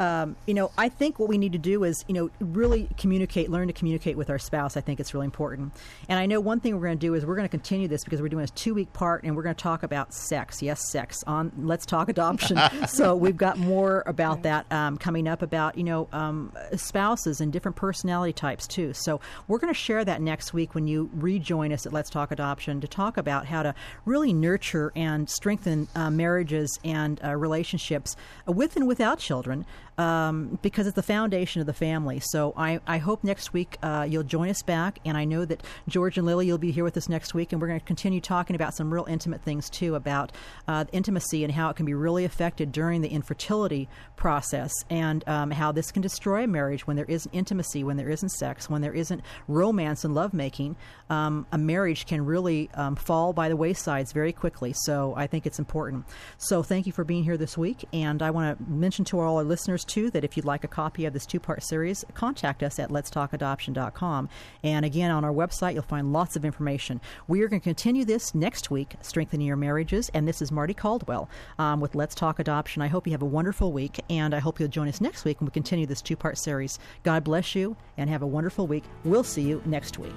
Um, 0.00 0.34
you 0.46 0.54
know, 0.54 0.72
I 0.78 0.88
think 0.88 1.18
what 1.18 1.28
we 1.28 1.36
need 1.36 1.52
to 1.52 1.58
do 1.58 1.84
is, 1.84 2.06
you 2.08 2.14
know, 2.14 2.30
really 2.40 2.88
communicate, 2.96 3.50
learn 3.50 3.66
to 3.68 3.74
communicate 3.74 4.16
with 4.16 4.30
our 4.30 4.38
spouse. 4.38 4.74
I 4.74 4.80
think 4.80 4.98
it's 4.98 5.12
really 5.12 5.26
important. 5.26 5.74
And 6.08 6.18
I 6.18 6.24
know 6.24 6.40
one 6.40 6.58
thing 6.58 6.74
we're 6.74 6.86
going 6.86 6.98
to 6.98 7.06
do 7.06 7.12
is 7.12 7.26
we're 7.26 7.36
going 7.36 7.44
to 7.44 7.50
continue 7.50 7.86
this 7.86 8.02
because 8.02 8.22
we're 8.22 8.30
doing 8.30 8.44
a 8.44 8.48
two 8.48 8.72
week 8.72 8.94
part 8.94 9.24
and 9.24 9.36
we're 9.36 9.42
going 9.42 9.54
to 9.54 9.62
talk 9.62 9.82
about 9.82 10.14
sex. 10.14 10.62
Yes, 10.62 10.90
sex 10.90 11.22
on 11.26 11.52
Let's 11.58 11.84
Talk 11.84 12.08
Adoption. 12.08 12.58
so 12.88 13.14
we've 13.14 13.36
got 13.36 13.58
more 13.58 14.02
about 14.06 14.42
that 14.44 14.64
um, 14.72 14.96
coming 14.96 15.28
up 15.28 15.42
about, 15.42 15.76
you 15.76 15.84
know, 15.84 16.08
um, 16.12 16.50
spouses 16.76 17.42
and 17.42 17.52
different 17.52 17.76
personality 17.76 18.32
types 18.32 18.66
too. 18.66 18.94
So 18.94 19.20
we're 19.48 19.58
going 19.58 19.72
to 19.72 19.78
share 19.78 20.02
that 20.06 20.22
next 20.22 20.54
week 20.54 20.74
when 20.74 20.86
you 20.86 21.10
rejoin 21.12 21.74
us 21.74 21.84
at 21.84 21.92
Let's 21.92 22.08
Talk 22.08 22.32
Adoption 22.32 22.80
to 22.80 22.88
talk 22.88 23.18
about 23.18 23.44
how 23.44 23.62
to 23.62 23.74
really 24.06 24.32
nurture 24.32 24.92
and 24.96 25.28
strengthen 25.28 25.88
uh, 25.94 26.10
marriages 26.10 26.78
and 26.84 27.20
uh, 27.22 27.36
relationships 27.36 28.16
with 28.46 28.76
and 28.76 28.88
without 28.88 29.18
children 29.18 29.66
um, 30.00 30.58
because 30.62 30.86
it's 30.86 30.96
the 30.96 31.02
foundation 31.02 31.60
of 31.60 31.66
the 31.66 31.74
family. 31.74 32.20
So 32.20 32.54
I, 32.56 32.80
I 32.86 32.96
hope 32.96 33.22
next 33.22 33.52
week 33.52 33.76
uh, 33.82 34.06
you'll 34.08 34.22
join 34.22 34.48
us 34.48 34.62
back. 34.62 34.98
And 35.04 35.14
I 35.14 35.26
know 35.26 35.44
that 35.44 35.62
George 35.88 36.16
and 36.16 36.26
Lilly, 36.26 36.46
you'll 36.46 36.56
be 36.56 36.70
here 36.70 36.84
with 36.84 36.96
us 36.96 37.06
next 37.10 37.34
week. 37.34 37.52
And 37.52 37.60
we're 37.60 37.68
going 37.68 37.80
to 37.80 37.84
continue 37.84 38.18
talking 38.18 38.56
about 38.56 38.74
some 38.74 38.92
real 38.92 39.04
intimate 39.04 39.42
things 39.42 39.68
too 39.68 39.94
about 39.96 40.32
uh, 40.66 40.86
intimacy 40.92 41.44
and 41.44 41.52
how 41.52 41.68
it 41.68 41.76
can 41.76 41.84
be 41.84 41.92
really 41.92 42.24
affected 42.24 42.72
during 42.72 43.02
the 43.02 43.10
infertility 43.10 43.90
process 44.16 44.72
and 44.88 45.22
um, 45.28 45.50
how 45.50 45.70
this 45.70 45.92
can 45.92 46.00
destroy 46.00 46.44
a 46.44 46.46
marriage 46.46 46.86
when 46.86 46.96
there 46.96 47.04
isn't 47.04 47.34
intimacy, 47.34 47.84
when 47.84 47.98
there 47.98 48.08
isn't 48.08 48.30
sex, 48.30 48.70
when 48.70 48.80
there 48.80 48.94
isn't 48.94 49.20
romance 49.48 50.02
and 50.02 50.14
lovemaking. 50.14 50.76
Um, 51.10 51.46
a 51.52 51.58
marriage 51.58 52.06
can 52.06 52.24
really 52.24 52.70
um, 52.72 52.96
fall 52.96 53.34
by 53.34 53.50
the 53.50 53.56
waysides 53.56 54.14
very 54.14 54.32
quickly. 54.32 54.72
So 54.74 55.12
I 55.14 55.26
think 55.26 55.44
it's 55.44 55.58
important. 55.58 56.06
So 56.38 56.62
thank 56.62 56.86
you 56.86 56.92
for 56.92 57.04
being 57.04 57.22
here 57.22 57.36
this 57.36 57.58
week. 57.58 57.84
And 57.92 58.22
I 58.22 58.30
want 58.30 58.58
to 58.58 58.70
mention 58.70 59.04
to 59.06 59.20
all 59.20 59.36
our 59.36 59.44
listeners 59.44 59.84
too 59.90 60.10
that 60.10 60.24
if 60.24 60.36
you'd 60.36 60.46
like 60.46 60.64
a 60.64 60.68
copy 60.68 61.04
of 61.04 61.12
this 61.12 61.26
two 61.26 61.40
part 61.40 61.62
series, 61.62 62.04
contact 62.14 62.62
us 62.62 62.78
at 62.78 62.90
letstalkadoption.com. 62.90 64.28
And 64.62 64.84
again, 64.84 65.10
on 65.10 65.24
our 65.24 65.32
website, 65.32 65.74
you'll 65.74 65.82
find 65.82 66.12
lots 66.12 66.36
of 66.36 66.44
information. 66.44 67.00
We 67.28 67.42
are 67.42 67.48
going 67.48 67.60
to 67.60 67.64
continue 67.64 68.04
this 68.04 68.34
next 68.34 68.70
week, 68.70 68.94
Strengthening 69.02 69.46
Your 69.46 69.56
Marriages. 69.56 70.10
And 70.14 70.26
this 70.26 70.40
is 70.40 70.50
Mardie 70.50 70.76
Caldwell 70.76 71.28
um, 71.58 71.80
with 71.80 71.94
Let's 71.94 72.14
Talk 72.14 72.38
Adoption. 72.38 72.82
I 72.82 72.86
hope 72.86 73.06
you 73.06 73.12
have 73.12 73.22
a 73.22 73.26
wonderful 73.26 73.72
week. 73.72 74.00
And 74.08 74.34
I 74.34 74.38
hope 74.38 74.60
you'll 74.60 74.68
join 74.68 74.88
us 74.88 75.00
next 75.00 75.24
week 75.24 75.40
when 75.40 75.46
we 75.46 75.52
continue 75.52 75.86
this 75.86 76.02
two 76.02 76.16
part 76.16 76.38
series. 76.38 76.78
God 77.02 77.24
bless 77.24 77.54
you 77.54 77.76
and 77.96 78.08
have 78.08 78.22
a 78.22 78.26
wonderful 78.26 78.66
week. 78.66 78.84
We'll 79.04 79.24
see 79.24 79.42
you 79.42 79.62
next 79.66 79.98
week. 79.98 80.14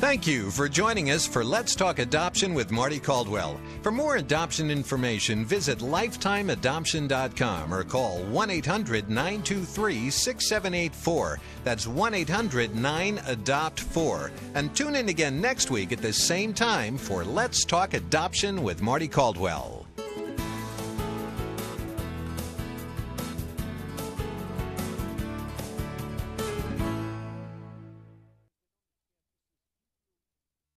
Thank 0.00 0.26
you 0.26 0.50
for 0.50 0.66
joining 0.66 1.10
us 1.10 1.26
for 1.26 1.44
Let's 1.44 1.74
Talk 1.74 1.98
Adoption 1.98 2.54
with 2.54 2.70
Mardie 2.70 3.02
Caldwell. 3.02 3.60
For 3.82 3.92
more 3.92 4.16
adoption 4.16 4.70
information, 4.70 5.44
visit 5.44 5.80
lifetimeadoption.com 5.80 7.74
or 7.74 7.84
call 7.84 8.20
1 8.24 8.48
800 8.50 9.10
923 9.10 10.08
6784. 10.08 11.38
That's 11.64 11.86
1 11.86 12.14
800 12.14 12.74
9 12.74 13.20
Adopt 13.26 13.80
4. 13.80 14.32
And 14.54 14.74
tune 14.74 14.96
in 14.96 15.10
again 15.10 15.38
next 15.38 15.70
week 15.70 15.92
at 15.92 16.00
the 16.00 16.14
same 16.14 16.54
time 16.54 16.96
for 16.96 17.22
Let's 17.22 17.66
Talk 17.66 17.92
Adoption 17.92 18.62
with 18.62 18.80
Mardie 18.80 19.12
Caldwell. 19.12 19.79